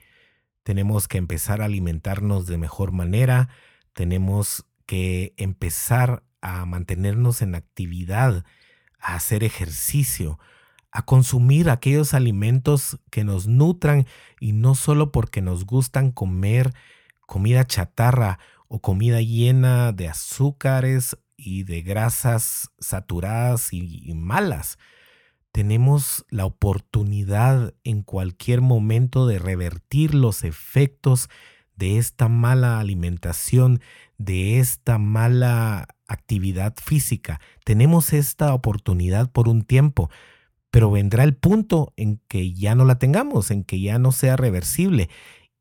Tenemos 0.64 1.08
que 1.08 1.18
empezar 1.18 1.62
a 1.62 1.66
alimentarnos 1.66 2.46
de 2.46 2.58
mejor 2.58 2.92
manera, 2.92 3.50
tenemos 3.94 4.66
que 4.86 5.34
empezar 5.38 6.24
a 6.42 6.66
mantenernos 6.66 7.42
en 7.42 7.56
actividad, 7.56 8.46
a 9.02 9.16
hacer 9.16 9.44
ejercicio, 9.44 10.40
a 10.92 11.04
consumir 11.06 11.70
aquellos 11.70 12.14
alimentos 12.14 13.00
que 13.10 13.24
nos 13.24 13.48
nutran 13.48 14.06
y 14.40 14.54
no 14.54 14.76
solo 14.76 15.12
porque 15.12 15.42
nos 15.42 15.66
gustan 15.66 16.12
comer 16.12 16.74
comida 17.26 17.66
chatarra 17.66 18.40
o 18.68 18.82
comida 18.82 19.22
llena 19.22 19.92
de 19.94 20.08
azúcares 20.08 21.18
y 21.38 21.64
de 21.64 21.82
grasas 21.82 22.72
saturadas 22.80 23.74
y, 23.74 24.14
malas. 24.14 24.78
Tenemos 25.52 26.26
la 26.30 26.46
oportunidad 26.46 27.74
en 27.84 28.04
cualquier 28.04 28.62
momento 28.62 29.28
de 29.28 29.40
revertir 29.40 30.14
los 30.14 30.44
efectos 30.44 31.30
de 31.82 31.98
esta 31.98 32.28
mala 32.28 32.80
alimentación, 32.80 33.82
de 34.20 34.60
esta 34.60 35.00
mala 35.00 35.88
actividad 36.08 36.76
física. 36.80 37.42
Tenemos 37.66 38.14
esta 38.14 38.54
oportunidad 38.54 39.32
por 39.32 39.50
un 39.50 39.64
tiempo, 39.64 40.12
pero 40.70 40.92
vendrá 40.92 41.24
el 41.24 41.34
punto 41.34 41.92
en 41.98 42.22
que 42.28 42.54
ya 42.54 42.76
no 42.76 42.86
la 42.86 43.00
tengamos, 43.00 43.50
en 43.50 43.64
que 43.64 43.82
ya 43.82 43.98
no 43.98 44.12
sea 44.12 44.38
reversible. 44.38 45.10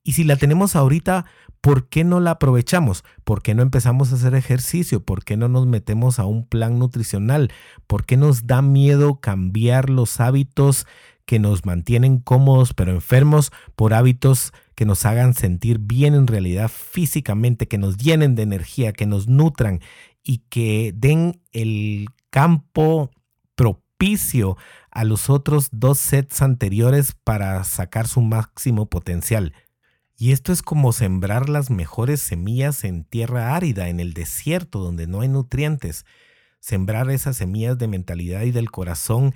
Y 0.04 0.12
si 0.12 0.24
la 0.24 0.36
tenemos 0.36 0.76
ahorita, 0.76 1.24
¿por 1.62 1.88
qué 1.88 2.04
no 2.04 2.20
la 2.20 2.32
aprovechamos? 2.32 3.02
¿Por 3.24 3.40
qué 3.40 3.54
no 3.54 3.62
empezamos 3.62 4.12
a 4.12 4.16
hacer 4.16 4.34
ejercicio? 4.34 5.02
¿Por 5.02 5.24
qué 5.24 5.38
no 5.38 5.48
nos 5.48 5.66
metemos 5.66 6.18
a 6.18 6.26
un 6.26 6.46
plan 6.46 6.78
nutricional? 6.78 7.50
¿Por 7.86 8.04
qué 8.04 8.18
nos 8.18 8.46
da 8.46 8.60
miedo 8.60 9.20
cambiar 9.20 9.88
los 9.88 10.20
hábitos 10.20 10.86
que 11.30 11.38
nos 11.38 11.64
mantienen 11.64 12.18
cómodos 12.18 12.74
pero 12.74 12.90
enfermos 12.90 13.52
por 13.76 13.94
hábitos 13.94 14.52
que 14.74 14.84
nos 14.84 15.06
hagan 15.06 15.32
sentir 15.32 15.78
bien 15.78 16.14
en 16.14 16.26
realidad 16.26 16.68
físicamente, 16.68 17.68
que 17.68 17.78
nos 17.78 17.98
llenen 17.98 18.34
de 18.34 18.42
energía, 18.42 18.92
que 18.92 19.06
nos 19.06 19.28
nutran 19.28 19.78
y 20.24 20.38
que 20.48 20.92
den 20.92 21.40
el 21.52 22.08
campo 22.30 23.12
propicio 23.54 24.56
a 24.90 25.04
los 25.04 25.30
otros 25.30 25.68
dos 25.70 26.00
sets 26.00 26.42
anteriores 26.42 27.14
para 27.22 27.62
sacar 27.62 28.08
su 28.08 28.22
máximo 28.22 28.86
potencial. 28.86 29.54
Y 30.18 30.32
esto 30.32 30.50
es 30.50 30.62
como 30.62 30.92
sembrar 30.92 31.48
las 31.48 31.70
mejores 31.70 32.20
semillas 32.20 32.82
en 32.82 33.04
tierra 33.04 33.54
árida, 33.54 33.88
en 33.88 34.00
el 34.00 34.14
desierto 34.14 34.80
donde 34.80 35.06
no 35.06 35.20
hay 35.20 35.28
nutrientes. 35.28 36.06
Sembrar 36.58 37.08
esas 37.08 37.36
semillas 37.36 37.78
de 37.78 37.86
mentalidad 37.86 38.42
y 38.42 38.50
del 38.50 38.72
corazón 38.72 39.32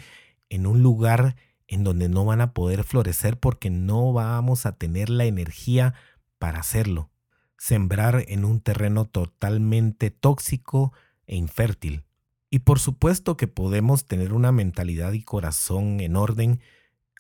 en 0.48 0.66
un 0.66 0.82
lugar 0.82 1.36
en 1.68 1.84
donde 1.84 2.08
no 2.08 2.24
van 2.24 2.40
a 2.40 2.52
poder 2.52 2.84
florecer 2.84 3.38
porque 3.38 3.70
no 3.70 4.12
vamos 4.12 4.66
a 4.66 4.76
tener 4.76 5.10
la 5.10 5.24
energía 5.24 5.94
para 6.38 6.60
hacerlo. 6.60 7.10
Sembrar 7.56 8.24
en 8.28 8.44
un 8.44 8.60
terreno 8.60 9.06
totalmente 9.06 10.10
tóxico 10.10 10.92
e 11.26 11.36
infértil. 11.36 12.04
Y 12.50 12.60
por 12.60 12.78
supuesto 12.78 13.36
que 13.36 13.48
podemos 13.48 14.06
tener 14.06 14.32
una 14.32 14.52
mentalidad 14.52 15.12
y 15.12 15.22
corazón 15.22 16.00
en 16.00 16.16
orden, 16.16 16.60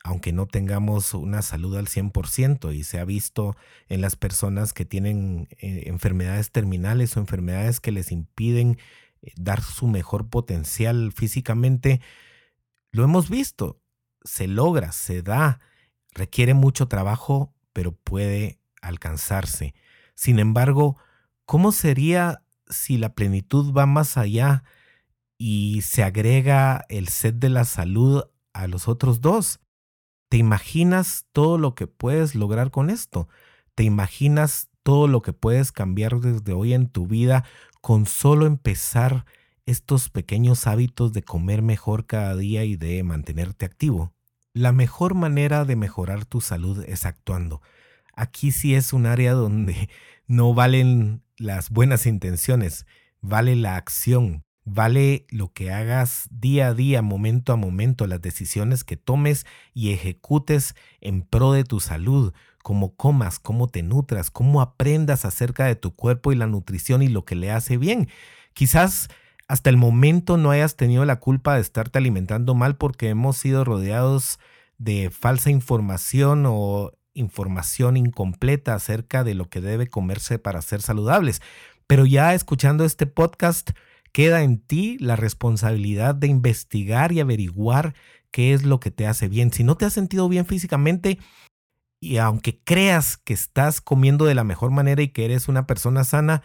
aunque 0.04 0.32
no 0.32 0.46
tengamos 0.46 1.14
una 1.14 1.42
salud 1.42 1.76
al 1.76 1.88
100%, 1.88 2.74
y 2.74 2.84
se 2.84 3.00
ha 3.00 3.04
visto 3.04 3.56
en 3.88 4.00
las 4.00 4.16
personas 4.16 4.72
que 4.72 4.84
tienen 4.84 5.48
eh, 5.58 5.84
enfermedades 5.86 6.52
terminales 6.52 7.16
o 7.16 7.20
enfermedades 7.20 7.80
que 7.80 7.90
les 7.90 8.12
impiden 8.12 8.78
eh, 9.22 9.32
dar 9.36 9.62
su 9.62 9.86
mejor 9.86 10.28
potencial 10.28 11.10
físicamente, 11.12 12.00
lo 12.92 13.02
hemos 13.02 13.28
visto 13.28 13.80
se 14.24 14.48
logra, 14.48 14.92
se 14.92 15.22
da, 15.22 15.60
requiere 16.12 16.54
mucho 16.54 16.88
trabajo, 16.88 17.54
pero 17.72 17.92
puede 17.92 18.58
alcanzarse. 18.80 19.74
Sin 20.14 20.38
embargo, 20.38 20.96
¿cómo 21.44 21.72
sería 21.72 22.42
si 22.68 22.96
la 22.96 23.14
plenitud 23.14 23.72
va 23.72 23.86
más 23.86 24.16
allá 24.16 24.64
y 25.38 25.82
se 25.82 26.02
agrega 26.02 26.84
el 26.88 27.08
set 27.08 27.36
de 27.36 27.50
la 27.50 27.64
salud 27.64 28.24
a 28.52 28.66
los 28.66 28.88
otros 28.88 29.20
dos? 29.20 29.60
¿Te 30.28 30.38
imaginas 30.38 31.26
todo 31.32 31.58
lo 31.58 31.74
que 31.74 31.86
puedes 31.86 32.34
lograr 32.34 32.70
con 32.70 32.90
esto? 32.90 33.28
¿Te 33.74 33.84
imaginas 33.84 34.70
todo 34.82 35.08
lo 35.08 35.22
que 35.22 35.32
puedes 35.32 35.72
cambiar 35.72 36.20
desde 36.20 36.52
hoy 36.52 36.74
en 36.74 36.88
tu 36.88 37.06
vida 37.06 37.44
con 37.80 38.06
solo 38.06 38.46
empezar 38.46 39.26
estos 39.66 40.08
pequeños 40.08 40.66
hábitos 40.66 41.12
de 41.12 41.22
comer 41.22 41.62
mejor 41.62 42.06
cada 42.06 42.36
día 42.36 42.64
y 42.64 42.76
de 42.76 43.02
mantenerte 43.02 43.64
activo? 43.64 44.12
La 44.52 44.72
mejor 44.72 45.14
manera 45.14 45.64
de 45.64 45.76
mejorar 45.76 46.24
tu 46.24 46.40
salud 46.40 46.84
es 46.86 47.06
actuando. 47.06 47.60
Aquí 48.14 48.52
sí 48.52 48.74
es 48.74 48.92
un 48.92 49.06
área 49.06 49.32
donde 49.32 49.88
no 50.26 50.54
valen 50.54 51.22
las 51.36 51.70
buenas 51.70 52.06
intenciones, 52.06 52.86
vale 53.20 53.56
la 53.56 53.76
acción, 53.76 54.44
vale 54.64 55.26
lo 55.30 55.52
que 55.52 55.72
hagas 55.72 56.28
día 56.30 56.68
a 56.68 56.74
día, 56.74 57.02
momento 57.02 57.52
a 57.52 57.56
momento, 57.56 58.06
las 58.06 58.22
decisiones 58.22 58.84
que 58.84 58.96
tomes 58.96 59.46
y 59.72 59.92
ejecutes 59.92 60.74
en 61.00 61.22
pro 61.22 61.52
de 61.52 61.64
tu 61.64 61.80
salud, 61.80 62.32
cómo 62.62 62.94
comas, 62.94 63.38
cómo 63.38 63.68
te 63.68 63.82
nutras, 63.82 64.30
cómo 64.30 64.60
aprendas 64.60 65.24
acerca 65.24 65.66
de 65.66 65.76
tu 65.76 65.94
cuerpo 65.94 66.32
y 66.32 66.36
la 66.36 66.46
nutrición 66.46 67.02
y 67.02 67.08
lo 67.08 67.24
que 67.24 67.34
le 67.34 67.50
hace 67.50 67.76
bien. 67.76 68.08
Quizás 68.54 69.08
hasta 69.48 69.70
el 69.70 69.76
momento 69.76 70.36
no 70.36 70.50
hayas 70.50 70.76
tenido 70.76 71.04
la 71.04 71.20
culpa 71.20 71.54
de 71.54 71.60
estarte 71.60 71.98
alimentando 71.98 72.54
mal 72.54 72.76
porque 72.76 73.08
hemos 73.08 73.36
sido 73.36 73.64
rodeados 73.64 74.38
de 74.78 75.10
falsa 75.10 75.50
información 75.50 76.44
o 76.46 76.92
información 77.14 77.96
incompleta 77.96 78.74
acerca 78.74 79.22
de 79.24 79.34
lo 79.34 79.48
que 79.48 79.60
debe 79.60 79.86
comerse 79.86 80.38
para 80.38 80.62
ser 80.62 80.82
saludables. 80.82 81.42
Pero 81.86 82.06
ya 82.06 82.34
escuchando 82.34 82.84
este 82.84 83.06
podcast, 83.06 83.70
queda 84.12 84.42
en 84.42 84.58
ti 84.58 84.96
la 84.98 85.16
responsabilidad 85.16 86.14
de 86.14 86.28
investigar 86.28 87.12
y 87.12 87.20
averiguar 87.20 87.94
qué 88.30 88.54
es 88.54 88.64
lo 88.64 88.80
que 88.80 88.90
te 88.90 89.06
hace 89.06 89.28
bien. 89.28 89.52
Si 89.52 89.62
no 89.62 89.76
te 89.76 89.84
has 89.84 89.92
sentido 89.92 90.28
bien 90.28 90.46
físicamente, 90.46 91.18
y 92.00 92.18
aunque 92.18 92.60
creas 92.62 93.16
que 93.16 93.32
estás 93.32 93.80
comiendo 93.80 94.24
de 94.24 94.34
la 94.34 94.44
mejor 94.44 94.70
manera 94.70 95.02
y 95.02 95.08
que 95.08 95.24
eres 95.24 95.48
una 95.48 95.66
persona 95.66 96.04
sana, 96.04 96.42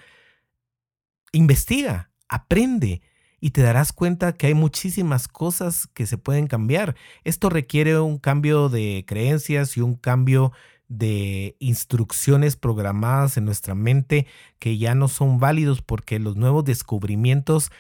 investiga, 1.32 2.09
aprende 2.30 3.02
y 3.42 3.52
te 3.52 3.62
darás 3.62 3.94
cuenta 3.94 4.34
que 4.34 4.48
hay 4.48 4.54
muchísimas 4.54 5.28
cosas 5.28 5.88
que 5.88 6.06
se 6.06 6.18
pueden 6.18 6.48
cambiar. 6.48 6.96
Esto 7.24 7.50
requiere 7.50 8.00
un 8.00 8.18
cambio 8.18 8.70
de 8.70 9.06
creencias 9.08 9.78
y 9.78 9.82
un 9.82 9.96
cambio 9.96 10.52
de 10.88 11.56
instrucciones 11.60 12.56
programadas 12.56 13.38
en 13.38 13.46
nuestra 13.46 13.76
mente 13.76 14.26
que 14.58 14.78
ya 14.78 14.96
no 14.96 15.08
son 15.08 15.40
válidos 15.40 15.82
porque 15.82 16.20
los 16.20 16.36
nuevos 16.36 16.66
descubrimientos 16.66 17.72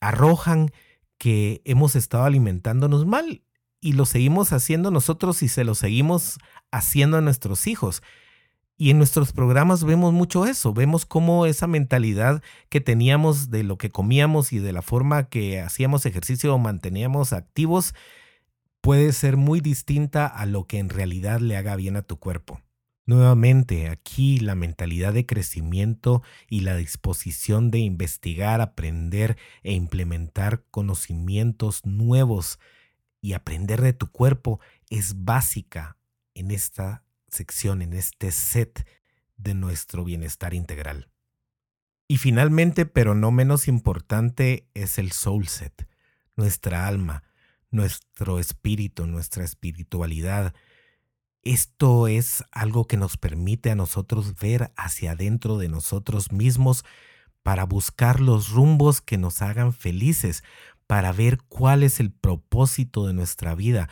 arrojan 0.00 0.70
que 1.18 1.62
hemos 1.64 1.96
estado 1.96 2.24
alimentándonos 2.24 3.06
mal 3.06 3.42
y 3.80 3.92
lo 3.92 4.04
seguimos 4.04 4.52
haciendo 4.52 4.90
nosotros 4.90 5.42
y 5.42 5.48
se 5.48 5.64
lo 5.64 5.74
seguimos 5.74 6.38
haciendo 6.70 7.16
a 7.16 7.22
nuestros 7.22 7.66
hijos. 7.66 8.02
Y 8.78 8.90
en 8.90 8.98
nuestros 8.98 9.32
programas 9.32 9.84
vemos 9.84 10.12
mucho 10.12 10.44
eso, 10.44 10.74
vemos 10.74 11.06
cómo 11.06 11.46
esa 11.46 11.66
mentalidad 11.66 12.42
que 12.68 12.82
teníamos 12.82 13.50
de 13.50 13.62
lo 13.62 13.78
que 13.78 13.90
comíamos 13.90 14.52
y 14.52 14.58
de 14.58 14.72
la 14.72 14.82
forma 14.82 15.30
que 15.30 15.60
hacíamos 15.60 16.04
ejercicio 16.04 16.54
o 16.54 16.58
manteníamos 16.58 17.32
activos 17.32 17.94
puede 18.82 19.12
ser 19.12 19.38
muy 19.38 19.60
distinta 19.60 20.26
a 20.26 20.44
lo 20.44 20.64
que 20.64 20.78
en 20.78 20.90
realidad 20.90 21.40
le 21.40 21.56
haga 21.56 21.74
bien 21.74 21.96
a 21.96 22.02
tu 22.02 22.18
cuerpo. 22.18 22.60
Nuevamente, 23.06 23.88
aquí 23.88 24.40
la 24.40 24.54
mentalidad 24.54 25.14
de 25.14 25.24
crecimiento 25.24 26.22
y 26.50 26.60
la 26.60 26.76
disposición 26.76 27.70
de 27.70 27.78
investigar, 27.78 28.60
aprender 28.60 29.38
e 29.62 29.72
implementar 29.72 30.64
conocimientos 30.70 31.86
nuevos 31.86 32.58
y 33.22 33.32
aprender 33.32 33.80
de 33.80 33.92
tu 33.92 34.10
cuerpo 34.10 34.60
es 34.90 35.24
básica 35.24 35.96
en 36.34 36.50
esta 36.50 37.05
sección, 37.36 37.82
en 37.82 37.92
este 37.92 38.30
set 38.32 38.86
de 39.36 39.54
nuestro 39.54 40.04
bienestar 40.04 40.54
integral. 40.54 41.10
Y 42.08 42.18
finalmente, 42.18 42.86
pero 42.86 43.14
no 43.14 43.30
menos 43.30 43.68
importante, 43.68 44.68
es 44.74 44.98
el 44.98 45.12
soul 45.12 45.48
set, 45.48 45.88
nuestra 46.36 46.86
alma, 46.86 47.24
nuestro 47.70 48.38
espíritu, 48.38 49.06
nuestra 49.06 49.44
espiritualidad. 49.44 50.54
Esto 51.42 52.08
es 52.08 52.44
algo 52.52 52.86
que 52.86 52.96
nos 52.96 53.16
permite 53.16 53.70
a 53.70 53.76
nosotros 53.76 54.36
ver 54.36 54.72
hacia 54.76 55.12
adentro 55.12 55.58
de 55.58 55.68
nosotros 55.68 56.32
mismos 56.32 56.84
para 57.42 57.64
buscar 57.64 58.20
los 58.20 58.50
rumbos 58.50 59.00
que 59.00 59.18
nos 59.18 59.42
hagan 59.42 59.72
felices, 59.72 60.42
para 60.86 61.12
ver 61.12 61.38
cuál 61.48 61.82
es 61.82 62.00
el 62.00 62.12
propósito 62.12 63.06
de 63.06 63.14
nuestra 63.14 63.54
vida, 63.54 63.88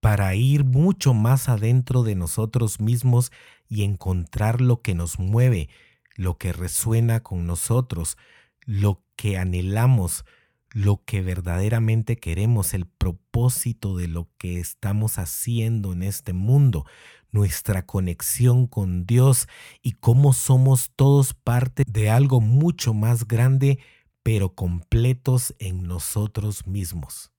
para 0.00 0.34
ir 0.34 0.64
mucho 0.64 1.14
más 1.14 1.48
adentro 1.48 2.02
de 2.02 2.14
nosotros 2.14 2.80
mismos 2.80 3.30
y 3.68 3.84
encontrar 3.84 4.60
lo 4.60 4.80
que 4.82 4.94
nos 4.94 5.18
mueve, 5.18 5.68
lo 6.16 6.38
que 6.38 6.52
resuena 6.52 7.20
con 7.20 7.46
nosotros, 7.46 8.16
lo 8.64 9.02
que 9.16 9.38
anhelamos, 9.38 10.24
lo 10.72 11.04
que 11.04 11.20
verdaderamente 11.20 12.16
queremos, 12.16 12.74
el 12.74 12.86
propósito 12.86 13.96
de 13.96 14.08
lo 14.08 14.28
que 14.38 14.58
estamos 14.58 15.18
haciendo 15.18 15.92
en 15.92 16.02
este 16.02 16.32
mundo, 16.32 16.86
nuestra 17.30 17.86
conexión 17.86 18.66
con 18.66 19.04
Dios 19.06 19.48
y 19.82 19.92
cómo 19.92 20.32
somos 20.32 20.90
todos 20.96 21.34
parte 21.34 21.84
de 21.86 22.10
algo 22.10 22.40
mucho 22.40 22.94
más 22.94 23.26
grande, 23.26 23.78
pero 24.22 24.54
completos 24.54 25.54
en 25.58 25.82
nosotros 25.82 26.66
mismos. 26.66 27.32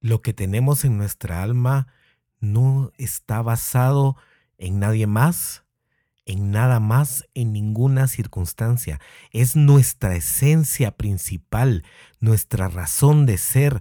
Lo 0.00 0.22
que 0.22 0.32
tenemos 0.32 0.84
en 0.84 0.96
nuestra 0.98 1.42
alma 1.42 1.88
no 2.52 2.92
está 2.96 3.42
basado 3.42 4.16
en 4.58 4.78
nadie 4.78 5.06
más, 5.06 5.64
en 6.24 6.50
nada 6.50 6.80
más, 6.80 7.26
en 7.34 7.52
ninguna 7.52 8.08
circunstancia. 8.08 9.00
Es 9.30 9.56
nuestra 9.56 10.16
esencia 10.16 10.96
principal, 10.96 11.84
nuestra 12.20 12.68
razón 12.68 13.26
de 13.26 13.38
ser, 13.38 13.80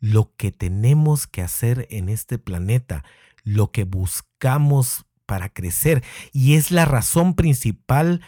lo 0.00 0.34
que 0.36 0.52
tenemos 0.52 1.26
que 1.26 1.42
hacer 1.42 1.88
en 1.90 2.08
este 2.08 2.38
planeta, 2.38 3.04
lo 3.42 3.72
que 3.72 3.84
buscamos 3.84 5.06
para 5.26 5.48
crecer. 5.48 6.04
Y 6.32 6.54
es 6.54 6.70
la 6.70 6.84
razón 6.84 7.34
principal 7.34 8.20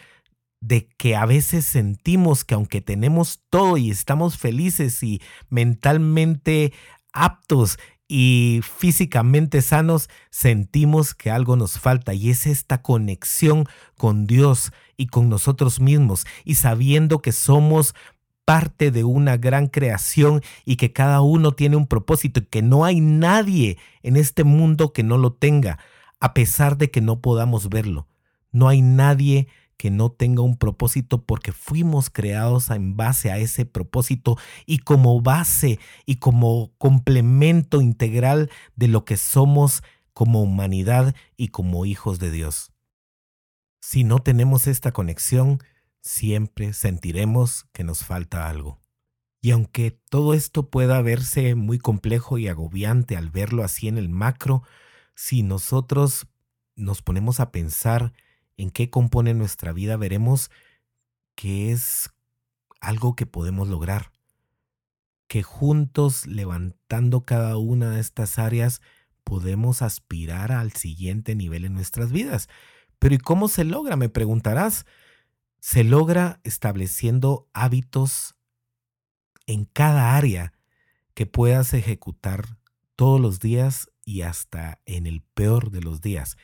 de 0.59 0.87
que 0.87 1.15
a 1.15 1.25
veces 1.25 1.65
sentimos 1.65 2.43
que 2.43 2.53
aunque 2.53 2.81
tenemos 2.81 3.41
todo 3.49 3.77
y 3.77 3.89
estamos 3.89 4.37
felices 4.37 5.01
y 5.01 5.21
mentalmente 5.49 6.73
aptos 7.13 7.79
y 8.13 8.59
físicamente 8.61 9.61
sanos, 9.61 10.09
sentimos 10.31 11.15
que 11.15 11.31
algo 11.31 11.55
nos 11.55 11.79
falta 11.79 12.13
y 12.13 12.29
es 12.29 12.45
esta 12.45 12.81
conexión 12.81 13.67
con 13.97 14.27
Dios 14.27 14.73
y 14.97 15.07
con 15.07 15.29
nosotros 15.29 15.79
mismos 15.79 16.25
y 16.43 16.55
sabiendo 16.55 17.21
que 17.21 17.31
somos 17.31 17.95
parte 18.43 18.91
de 18.91 19.05
una 19.05 19.37
gran 19.37 19.67
creación 19.67 20.41
y 20.65 20.75
que 20.75 20.91
cada 20.91 21.21
uno 21.21 21.53
tiene 21.53 21.77
un 21.77 21.87
propósito 21.87 22.41
y 22.41 22.47
que 22.47 22.61
no 22.61 22.83
hay 22.83 22.99
nadie 22.99 23.77
en 24.03 24.17
este 24.17 24.43
mundo 24.43 24.91
que 24.91 25.03
no 25.03 25.17
lo 25.17 25.31
tenga, 25.31 25.79
a 26.19 26.33
pesar 26.33 26.77
de 26.77 26.91
que 26.91 26.99
no 26.99 27.21
podamos 27.21 27.69
verlo. 27.69 28.09
No 28.51 28.67
hay 28.67 28.81
nadie 28.81 29.47
que 29.81 29.89
no 29.89 30.11
tenga 30.11 30.43
un 30.43 30.57
propósito 30.57 31.25
porque 31.25 31.51
fuimos 31.51 32.11
creados 32.11 32.69
en 32.69 32.95
base 32.95 33.31
a 33.31 33.39
ese 33.39 33.65
propósito 33.65 34.37
y 34.67 34.77
como 34.77 35.19
base 35.23 35.79
y 36.05 36.17
como 36.17 36.71
complemento 36.77 37.81
integral 37.81 38.51
de 38.75 38.87
lo 38.87 39.05
que 39.05 39.17
somos 39.17 39.81
como 40.13 40.43
humanidad 40.43 41.15
y 41.35 41.47
como 41.47 41.87
hijos 41.87 42.19
de 42.19 42.29
Dios. 42.29 42.71
Si 43.81 44.03
no 44.03 44.19
tenemos 44.19 44.67
esta 44.67 44.91
conexión, 44.91 45.63
siempre 45.99 46.73
sentiremos 46.73 47.65
que 47.73 47.83
nos 47.83 48.05
falta 48.05 48.49
algo. 48.49 48.79
Y 49.41 49.49
aunque 49.49 49.99
todo 50.11 50.35
esto 50.35 50.69
pueda 50.69 51.01
verse 51.01 51.55
muy 51.55 51.79
complejo 51.79 52.37
y 52.37 52.47
agobiante 52.47 53.17
al 53.17 53.31
verlo 53.31 53.63
así 53.63 53.87
en 53.87 53.97
el 53.97 54.09
macro, 54.09 54.61
si 55.15 55.41
nosotros 55.41 56.27
nos 56.75 57.01
ponemos 57.01 57.39
a 57.39 57.51
pensar 57.51 58.13
en 58.61 58.69
qué 58.69 58.91
compone 58.91 59.33
nuestra 59.33 59.73
vida, 59.73 59.97
veremos 59.97 60.51
que 61.33 61.71
es 61.71 62.11
algo 62.79 63.15
que 63.15 63.25
podemos 63.25 63.67
lograr. 63.67 64.11
Que 65.27 65.41
juntos, 65.41 66.27
levantando 66.27 67.25
cada 67.25 67.57
una 67.57 67.89
de 67.89 67.99
estas 67.99 68.37
áreas, 68.37 68.81
podemos 69.23 69.81
aspirar 69.81 70.51
al 70.51 70.73
siguiente 70.73 71.35
nivel 71.35 71.65
en 71.65 71.73
nuestras 71.73 72.11
vidas. 72.11 72.49
Pero 72.99 73.15
¿y 73.15 73.17
cómo 73.17 73.47
se 73.47 73.63
logra? 73.63 73.95
Me 73.95 74.09
preguntarás. 74.09 74.85
Se 75.59 75.83
logra 75.83 76.39
estableciendo 76.43 77.49
hábitos 77.53 78.35
en 79.47 79.65
cada 79.65 80.15
área 80.15 80.53
que 81.15 81.25
puedas 81.25 81.73
ejecutar 81.73 82.59
todos 82.95 83.19
los 83.19 83.39
días 83.39 83.89
y 84.05 84.21
hasta 84.21 84.81
en 84.85 85.07
el 85.07 85.23
peor 85.23 85.71
de 85.71 85.81
los 85.81 86.01
días 86.01 86.37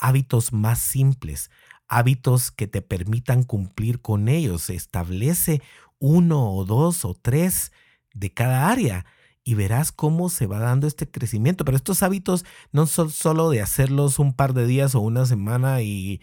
hábitos 0.00 0.52
más 0.52 0.80
simples, 0.80 1.50
hábitos 1.86 2.50
que 2.50 2.66
te 2.66 2.82
permitan 2.82 3.44
cumplir 3.44 4.00
con 4.00 4.28
ellos. 4.28 4.70
Establece 4.70 5.62
uno 5.98 6.52
o 6.52 6.64
dos 6.64 7.04
o 7.04 7.14
tres 7.14 7.70
de 8.14 8.32
cada 8.32 8.68
área 8.68 9.04
y 9.44 9.54
verás 9.54 9.92
cómo 9.92 10.28
se 10.28 10.46
va 10.46 10.58
dando 10.58 10.86
este 10.86 11.08
crecimiento. 11.08 11.64
Pero 11.64 11.76
estos 11.76 12.02
hábitos 12.02 12.44
no 12.72 12.86
son 12.86 13.10
solo 13.10 13.50
de 13.50 13.60
hacerlos 13.60 14.18
un 14.18 14.32
par 14.32 14.54
de 14.54 14.66
días 14.66 14.94
o 14.94 15.00
una 15.00 15.26
semana 15.26 15.82
y, 15.82 16.20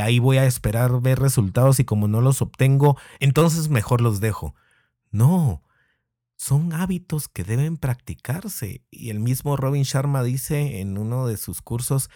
ahí 0.00 0.18
voy 0.18 0.38
a 0.38 0.46
esperar 0.46 1.00
ver 1.00 1.18
resultados 1.18 1.78
y 1.80 1.84
como 1.84 2.08
no 2.08 2.20
los 2.20 2.42
obtengo, 2.42 2.98
entonces 3.20 3.68
mejor 3.68 4.00
los 4.00 4.20
dejo. 4.20 4.54
No, 5.10 5.62
son 6.36 6.72
hábitos 6.72 7.28
que 7.28 7.44
deben 7.44 7.76
practicarse. 7.76 8.84
Y 8.90 9.10
el 9.10 9.20
mismo 9.20 9.56
Robin 9.56 9.84
Sharma 9.84 10.22
dice 10.22 10.80
en 10.80 10.98
uno 10.98 11.26
de 11.26 11.36
sus 11.36 11.62
cursos 11.62 12.10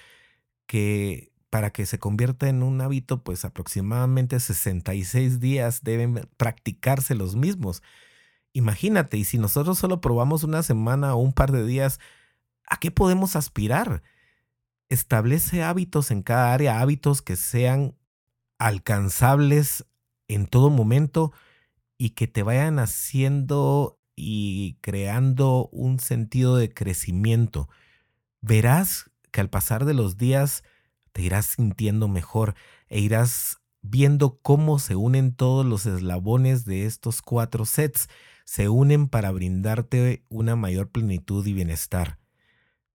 que 0.70 1.32
para 1.50 1.72
que 1.72 1.84
se 1.84 1.98
convierta 1.98 2.48
en 2.48 2.62
un 2.62 2.80
hábito, 2.80 3.24
pues 3.24 3.44
aproximadamente 3.44 4.38
66 4.38 5.40
días 5.40 5.82
deben 5.82 6.28
practicarse 6.36 7.16
los 7.16 7.34
mismos. 7.34 7.82
Imagínate, 8.52 9.16
y 9.16 9.24
si 9.24 9.36
nosotros 9.36 9.78
solo 9.78 10.00
probamos 10.00 10.44
una 10.44 10.62
semana 10.62 11.12
o 11.16 11.18
un 11.18 11.32
par 11.32 11.50
de 11.50 11.66
días, 11.66 11.98
¿a 12.68 12.78
qué 12.78 12.92
podemos 12.92 13.34
aspirar? 13.34 14.04
Establece 14.88 15.64
hábitos 15.64 16.12
en 16.12 16.22
cada 16.22 16.52
área, 16.52 16.80
hábitos 16.80 17.20
que 17.20 17.34
sean 17.34 17.96
alcanzables 18.60 19.86
en 20.28 20.46
todo 20.46 20.70
momento 20.70 21.32
y 21.98 22.10
que 22.10 22.28
te 22.28 22.44
vayan 22.44 22.78
haciendo 22.78 23.98
y 24.14 24.78
creando 24.82 25.68
un 25.72 25.98
sentido 25.98 26.54
de 26.54 26.72
crecimiento. 26.72 27.68
Verás 28.40 29.09
que 29.30 29.40
al 29.40 29.50
pasar 29.50 29.84
de 29.84 29.94
los 29.94 30.16
días 30.16 30.62
te 31.12 31.22
irás 31.22 31.46
sintiendo 31.46 32.08
mejor 32.08 32.54
e 32.88 33.00
irás 33.00 33.60
viendo 33.82 34.38
cómo 34.42 34.78
se 34.78 34.96
unen 34.96 35.34
todos 35.34 35.64
los 35.64 35.86
eslabones 35.86 36.64
de 36.64 36.86
estos 36.86 37.22
cuatro 37.22 37.64
sets, 37.64 38.08
se 38.44 38.68
unen 38.68 39.08
para 39.08 39.30
brindarte 39.30 40.24
una 40.28 40.56
mayor 40.56 40.90
plenitud 40.90 41.46
y 41.46 41.52
bienestar. 41.52 42.18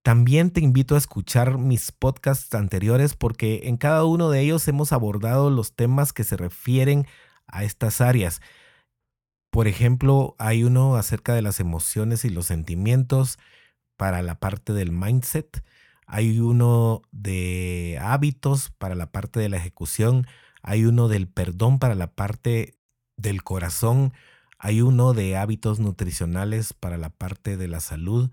También 0.04 0.52
te 0.52 0.62
invito 0.62 0.94
a 0.94 1.00
escuchar 1.00 1.58
mis 1.58 1.92
podcasts 1.92 2.54
anteriores 2.54 3.16
porque 3.16 3.62
en 3.64 3.78
cada 3.78 4.06
uno 4.06 4.30
de 4.30 4.42
ellos 4.42 4.68
hemos 4.68 4.92
abordado 4.92 5.50
los 5.50 5.76
temas 5.76 6.14
que 6.14 6.24
se 6.24 6.38
refieren 6.38 7.08
a 7.48 7.64
estas 7.64 8.02
áreas. 8.02 8.40
Por 9.50 9.68
ejemplo, 9.68 10.36
hay 10.38 10.64
uno 10.64 10.96
acerca 10.96 11.34
de 11.34 11.42
las 11.42 11.60
emociones 11.60 12.24
y 12.26 12.30
los 12.30 12.46
sentimientos 12.46 13.40
para 13.98 14.22
la 14.22 14.36
parte 14.36 14.74
del 14.74 14.92
mindset 14.92 15.64
hay 16.06 16.40
uno 16.40 17.02
de 17.12 17.98
hábitos 18.02 18.72
para 18.78 18.96
la 18.96 19.12
parte 19.12 19.40
de 19.40 19.50
la 19.50 19.58
ejecución, 19.58 20.28
hay 20.62 20.86
uno 20.86 21.08
del 21.08 21.28
perdón 21.28 21.80
para 21.80 21.96
la 21.96 22.08
parte 22.08 22.78
del 23.18 23.44
corazón, 23.44 24.14
hay 24.58 24.82
uno 24.82 25.14
de 25.14 25.38
hábitos 25.38 25.80
nutricionales 25.80 26.74
para 26.74 26.98
la 26.98 27.10
parte 27.10 27.58
de 27.58 27.68
la 27.68 27.80
salud 27.80 28.32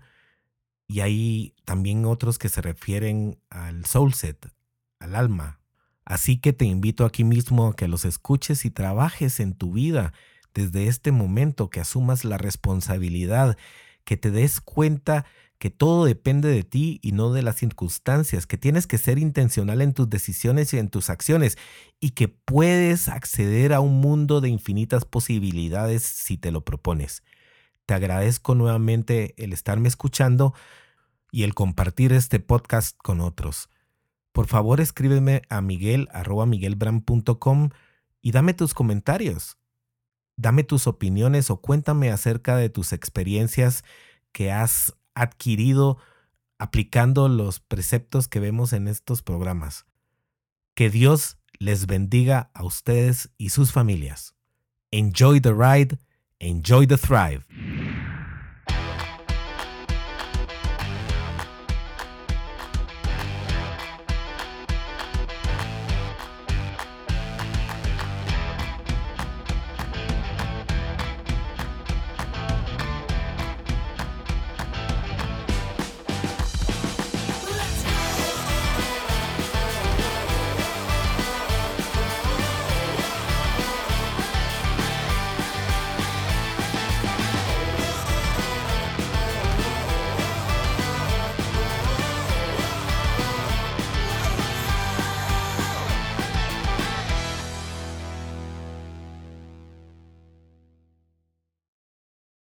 y 0.87 1.01
hay 1.01 1.55
también 1.65 2.05
otros 2.05 2.37
que 2.37 2.49
se 2.49 2.61
refieren 2.61 3.39
al 3.49 3.85
soul 3.85 4.13
set, 4.13 4.53
al 4.99 5.15
alma. 5.15 5.59
Así 6.05 6.37
que 6.37 6.53
te 6.53 6.65
invito 6.65 7.05
aquí 7.05 7.23
mismo 7.23 7.67
a 7.67 7.75
que 7.75 7.87
los 7.87 8.05
escuches 8.05 8.65
y 8.65 8.71
trabajes 8.71 9.39
en 9.39 9.53
tu 9.53 9.71
vida 9.71 10.13
desde 10.53 10.87
este 10.87 11.11
momento, 11.11 11.69
que 11.69 11.79
asumas 11.79 12.25
la 12.25 12.37
responsabilidad, 12.37 13.57
que 14.03 14.17
te 14.17 14.29
des 14.29 14.61
cuenta 14.61 15.25
que 15.63 15.69
todo 15.69 16.03
depende 16.03 16.49
de 16.49 16.63
ti 16.65 16.99
y 17.01 17.13
no 17.13 17.31
de 17.31 17.41
las 17.41 17.55
circunstancias, 17.55 18.45
que 18.45 18.57
tienes 18.57 18.85
que 18.85 18.97
ser 18.97 19.17
intencional 19.17 19.81
en 19.81 19.93
tus 19.93 20.09
decisiones 20.09 20.73
y 20.73 20.77
en 20.77 20.89
tus 20.89 21.09
acciones 21.09 21.57
y 22.01 22.09
que 22.09 22.27
puedes 22.27 23.07
acceder 23.07 23.71
a 23.71 23.79
un 23.79 24.01
mundo 24.01 24.41
de 24.41 24.49
infinitas 24.49 25.05
posibilidades 25.05 26.03
si 26.03 26.37
te 26.37 26.51
lo 26.51 26.65
propones. 26.65 27.23
Te 27.85 27.93
agradezco 27.93 28.55
nuevamente 28.55 29.35
el 29.41 29.53
estarme 29.53 29.87
escuchando 29.87 30.53
y 31.31 31.43
el 31.43 31.53
compartir 31.53 32.11
este 32.11 32.41
podcast 32.41 32.97
con 32.97 33.21
otros. 33.21 33.69
Por 34.33 34.47
favor, 34.47 34.81
escríbeme 34.81 35.43
a 35.47 35.61
miguel 35.61 36.09
y 38.21 38.31
dame 38.31 38.53
tus 38.53 38.73
comentarios. 38.73 39.57
Dame 40.35 40.65
tus 40.65 40.87
opiniones 40.87 41.49
o 41.49 41.61
cuéntame 41.61 42.11
acerca 42.11 42.57
de 42.57 42.67
tus 42.67 42.91
experiencias 42.91 43.85
que 44.33 44.51
has 44.51 44.93
adquirido 45.15 45.97
aplicando 46.57 47.27
los 47.27 47.59
preceptos 47.59 48.27
que 48.27 48.39
vemos 48.39 48.73
en 48.73 48.87
estos 48.87 49.21
programas. 49.21 49.85
Que 50.75 50.89
Dios 50.89 51.37
les 51.59 51.85
bendiga 51.87 52.51
a 52.53 52.63
ustedes 52.63 53.29
y 53.37 53.49
sus 53.49 53.71
familias. 53.71 54.35
Enjoy 54.91 55.41
the 55.41 55.53
ride, 55.53 55.97
enjoy 56.39 56.87
the 56.87 56.97
thrive. 56.97 57.45